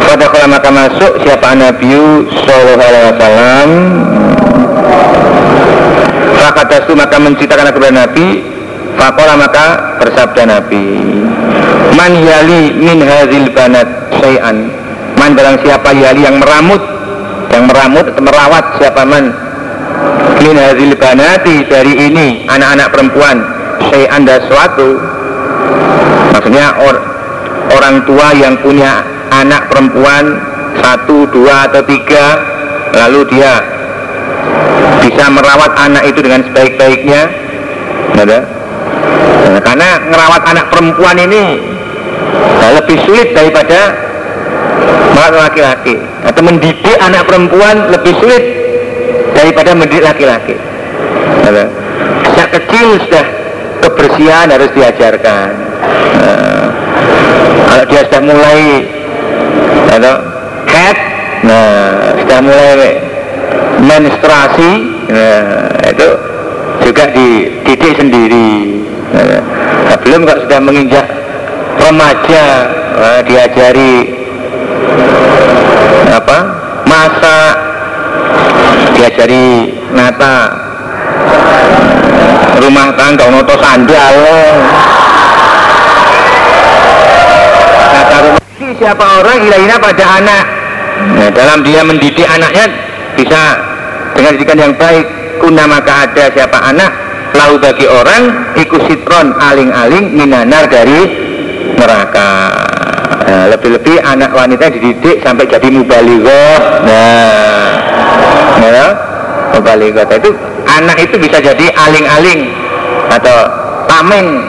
Pada 0.06 0.26
kalau 0.30 0.48
maka 0.48 0.70
masuk 0.70 1.12
siapa 1.24 1.54
Nabi 1.58 1.90
Sallallahu 2.46 2.88
Alaihi 2.88 3.06
Wasallam? 3.10 3.68
Fakadastu 6.36 6.92
maka 6.94 7.16
menceritakan 7.18 7.74
kepada 7.74 7.94
Nabi. 8.06 8.28
Fakola 8.96 9.36
maka 9.36 9.96
bersabda 10.00 10.42
Nabi 10.48 10.88
Man 11.92 12.12
yali 12.16 12.72
min 12.80 13.04
hazil 13.04 13.52
banat 13.52 13.88
sayan 14.24 14.72
Man 15.16 15.32
barang 15.34 15.58
siapa 15.64 15.90
yali 15.96 16.24
yang 16.24 16.38
meramut? 16.38 16.82
Yang 17.52 17.64
meramut 17.72 18.06
merawat 18.20 18.64
siapa 18.80 19.02
man? 19.08 19.32
Min 20.44 20.56
hazil 20.60 20.92
banati 20.96 21.64
dari 21.66 21.94
ini 21.96 22.44
Anak-anak 22.46 22.88
perempuan 22.92 23.36
Sayan 23.88 24.22
dan 24.28 24.44
suatu 24.46 25.00
Maksudnya 26.36 26.76
or, 26.84 26.96
orang 27.72 28.04
tua 28.04 28.36
yang 28.36 28.54
punya 28.60 29.02
anak 29.32 29.72
perempuan 29.72 30.36
Satu, 30.78 31.24
dua 31.32 31.66
atau 31.72 31.80
tiga 31.88 32.36
Lalu 32.92 33.20
dia 33.32 33.76
bisa 35.06 35.30
merawat 35.30 35.72
anak 35.78 36.02
itu 36.10 36.18
dengan 36.18 36.42
sebaik-baiknya. 36.50 37.22
Ada? 38.16 38.38
Nah, 39.46 39.62
karena 39.62 39.88
merawat 40.10 40.42
anak 40.50 40.66
perempuan 40.72 41.16
ini 41.20 41.62
nah, 42.58 42.70
lebih 42.82 42.98
sulit 43.06 43.30
daripada 43.30 43.94
merawat 45.14 45.52
laki-laki. 45.52 45.96
Atau 46.26 46.42
mendidik 46.44 46.98
anak 47.00 47.28
perempuan 47.28 47.90
lebih 47.92 48.14
sulit 48.20 48.44
daripada 49.36 49.76
mendidik 49.76 50.04
laki-laki. 50.04 50.56
Sejak 52.36 52.48
kecil 52.52 53.00
sudah 53.06 53.26
kebersihan 53.80 54.50
harus 54.50 54.70
diajarkan. 54.74 55.50
Nah, 56.16 56.66
kalau 57.70 57.84
dia 57.88 58.02
sudah 58.08 58.22
mulai 58.24 58.62
atau 59.96 60.14
head 60.68 60.96
nah 61.46 62.12
sudah 62.20 62.40
mulai 62.42 62.92
menstruasi 63.80 64.72
nah, 65.08 65.70
itu 65.86 66.08
juga 66.84 67.04
dididik 67.14 67.92
sendiri. 67.96 68.82
Nah, 69.14 69.96
belum 70.02 70.26
kok 70.26 70.40
sudah 70.44 70.60
menginjak 70.60 71.06
remaja 71.80 72.44
nah, 72.98 73.20
diajari 73.22 74.15
apa? 76.16 76.38
Masa 76.86 77.36
diajari 78.96 79.74
nata. 79.92 80.36
Rumah 82.56 82.88
tangga 82.96 83.26
noto 83.28 83.54
sandal. 83.60 84.14
Nata 87.92 88.16
rumah. 88.24 88.42
Siapa 88.76 89.04
orang 89.22 89.38
ilahina 89.44 89.76
pada 89.80 90.04
anak. 90.20 90.44
Nah, 90.96 91.30
dalam 91.32 91.60
dia 91.60 91.84
mendidik 91.84 92.24
anaknya 92.24 92.66
bisa 93.16 93.40
dengan 94.16 94.32
didikan 94.36 94.58
yang 94.58 94.74
baik. 94.74 95.06
Kuna 95.36 95.68
maka 95.68 96.08
ada 96.08 96.32
siapa 96.32 96.58
anak? 96.72 96.90
Lalu 97.36 97.56
bagi 97.60 97.86
orang 97.86 98.56
ikut 98.56 98.88
sitron 98.88 99.36
aling-aling 99.36 100.16
minanar 100.16 100.64
dari 100.64 101.04
neraka 101.76 102.28
nah, 103.26 103.44
lebih-lebih 103.52 103.96
anak 104.02 104.30
wanita 104.32 104.70
dididik 104.70 105.20
sampai 105.20 105.44
jadi 105.50 105.68
mubalighah 105.68 106.58
nah 106.86 107.74
ya 108.66 108.86
mubalighah 109.58 110.06
itu 110.10 110.30
anak 110.66 110.98
itu 111.02 111.16
bisa 111.16 111.38
jadi 111.38 111.66
aling-aling 111.74 112.50
atau 113.10 113.36
tameng 113.86 114.44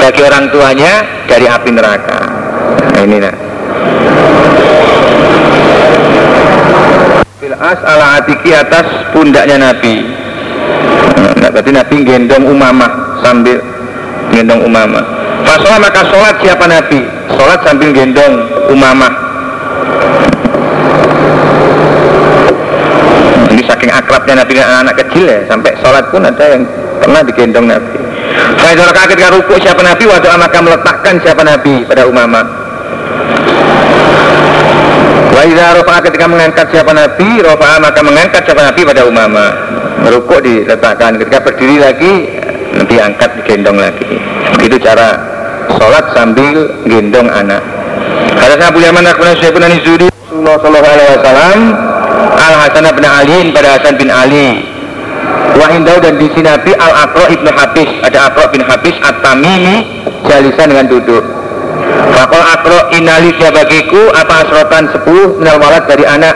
bagi 0.00 0.20
orang 0.20 0.44
tuanya 0.52 0.92
dari 1.24 1.48
api 1.48 1.70
neraka. 1.72 2.20
Nah, 2.92 3.02
ini 3.02 3.18
nah 3.24 3.34
as 7.54 7.80
ala 7.80 8.20
atiki 8.20 8.52
atas 8.52 8.84
pundaknya 9.16 9.56
Nabi. 9.56 10.04
Nah, 11.40 11.48
berarti 11.48 11.72
Nabi 11.72 11.96
gendong 12.04 12.44
umamah 12.44 13.24
sambil 13.24 13.56
gendong 14.28 14.68
umamah 14.68 15.13
Fasolah 15.42 15.78
maka 15.82 16.00
sholat 16.06 16.34
siapa 16.38 16.64
Nabi? 16.70 17.00
Sholat 17.34 17.58
sambil 17.66 17.90
gendong 17.90 18.34
umamah. 18.70 19.12
Ini 23.50 23.62
saking 23.66 23.90
akrabnya 23.90 24.46
Nabi 24.46 24.50
dengan 24.54 24.70
anak, 24.70 24.82
-anak 24.86 24.96
kecil 25.02 25.24
ya 25.26 25.38
sampai 25.50 25.74
sholat 25.82 26.04
pun 26.14 26.22
ada 26.22 26.44
yang 26.54 26.62
pernah 27.02 27.22
digendong 27.26 27.66
Nabi. 27.66 27.98
Saya 28.62 28.74
ketika 29.14 29.30
rukuk 29.34 29.58
siapa 29.60 29.82
Nabi 29.82 30.04
waktu 30.08 30.26
maka 30.38 30.58
meletakkan 30.62 31.14
siapa 31.20 31.42
Nabi 31.42 31.84
pada 31.86 32.06
umamah. 32.06 32.46
Wa 35.34 35.42
idza 35.42 35.74
rafa'a 35.74 36.00
ketika 36.06 36.30
mengangkat 36.30 36.66
siapa 36.70 36.94
Nabi, 36.94 37.42
rafa'a 37.42 37.82
maka 37.82 38.00
mengangkat 38.06 38.42
siapa 38.46 38.62
Nabi 38.70 38.80
pada 38.86 39.02
umama. 39.02 39.46
Merukuk 40.06 40.38
diletakkan, 40.46 41.18
ketika 41.18 41.42
berdiri 41.42 41.82
lagi 41.82 42.12
diangkat 42.82 43.30
digendong 43.38 43.78
lagi. 43.78 44.18
Itu 44.58 44.76
cara 44.82 45.14
sholat 45.78 46.10
sambil 46.12 46.82
gendong 46.82 47.30
anak. 47.30 47.62
Hadasna 48.34 48.74
Abu 48.74 48.82
Yaman 48.82 49.06
akhbarana 49.06 49.38
Syekh 49.38 49.54
bin 49.54 49.64
Zuri 49.86 50.08
Rasulullah 50.10 50.56
sallallahu 50.58 50.94
alaihi 50.98 51.12
wasallam 51.14 51.58
Al 52.34 52.54
Hasan 52.58 52.84
bin 52.90 53.04
Ali 53.06 53.38
pada 53.54 53.68
Hasan 53.78 53.94
bin 53.94 54.08
Ali. 54.10 54.48
Wa 55.54 55.70
indau 55.70 56.02
dan 56.02 56.18
di 56.18 56.26
Nabi 56.26 56.72
Al 56.74 56.92
Aqra 57.06 57.30
ibnu 57.30 57.50
Habis 57.54 57.90
ada 58.02 58.18
Aqra 58.26 58.50
bin 58.50 58.66
Habis 58.66 58.96
At-Tamimi 58.98 59.76
jalisan 60.26 60.74
dengan 60.74 60.90
duduk. 60.90 61.22
Fakol 62.14 62.42
akro 62.42 62.80
inali 62.94 63.34
bagiku 63.34 64.10
apa 64.14 64.46
asrotan 64.46 64.86
sepuluh 64.90 65.38
minal 65.38 65.58
walad 65.58 65.84
dari 65.86 66.06
anak? 66.06 66.34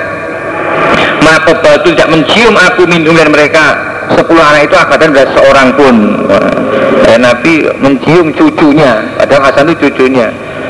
Maka 1.23 1.55
batu 1.59 1.91
tidak 1.91 2.09
mencium 2.11 2.55
aku 2.55 2.87
minum 2.87 3.15
dari 3.15 3.31
mereka 3.31 3.88
Sepuluh 4.15 4.41
anak 4.41 4.69
itu 4.69 4.77
akan 4.77 5.09
dari 5.13 5.31
seorang 5.37 5.69
pun. 5.77 5.95
Ya, 7.09 7.17
Nabi 7.21 7.69
mencium 7.81 8.33
cucunya. 8.33 9.05
Padahal 9.17 9.49
Hasan 9.49 9.73
itu 9.73 9.89
cucunya. 9.89 10.29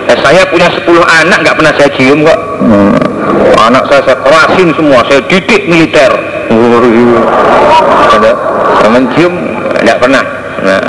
Ya, 0.08 0.14
Saya 0.22 0.42
punya 0.48 0.68
sepuluh 0.72 1.02
anak 1.04 1.44
nggak 1.44 1.56
pernah 1.58 1.72
saya 1.76 1.90
cium 1.94 2.24
kok. 2.24 2.40
Hmm. 2.62 2.94
Anak 3.58 3.84
saya 3.90 4.00
saya 4.06 4.18
kerasin 4.22 4.68
semua. 4.74 5.00
Saya 5.06 5.20
didik 5.28 5.62
militer. 5.68 6.10
Saya 8.78 8.90
mencium 8.90 9.34
nggak 9.84 9.98
pernah. 10.00 10.24
Nah, 10.58 10.82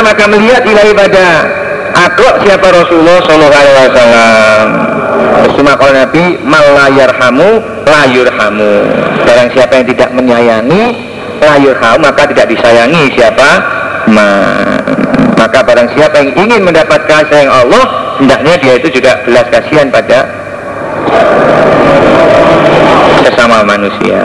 maka 0.00 0.24
melihat 0.32 0.64
ilahi 0.64 0.92
pada 0.96 1.26
agak 1.92 2.34
siapa 2.40 2.66
Rasulullah 2.72 3.20
Shallallahu 3.28 3.52
Alaihi 3.52 3.90
Wasallam? 3.92 4.66
Cuma 5.60 5.72
kalau 5.76 5.92
Nabi 5.92 6.22
malayarhamu 6.40 7.48
layurhamu. 7.84 8.72
Barang 9.28 9.48
siapa 9.52 9.72
yang 9.80 9.86
tidak 9.92 10.08
menyayangi 10.16 11.11
layurhamu 11.42 12.06
maka 12.06 12.22
tidak 12.30 12.46
disayangi 12.50 13.10
siapa 13.18 13.50
Ma. 14.10 14.30
Maka 15.38 15.62
barang 15.62 15.94
siapa 15.94 16.22
yang 16.22 16.30
ingin 16.38 16.62
mendapat 16.66 17.06
kasih 17.06 17.46
yang 17.46 17.50
Allah 17.50 17.84
Hendaknya 18.18 18.54
dia 18.58 18.74
itu 18.78 18.88
juga 18.98 19.18
belas 19.26 19.46
kasihan 19.50 19.90
pada 19.90 20.26
sesama 23.22 23.64
manusia 23.66 24.22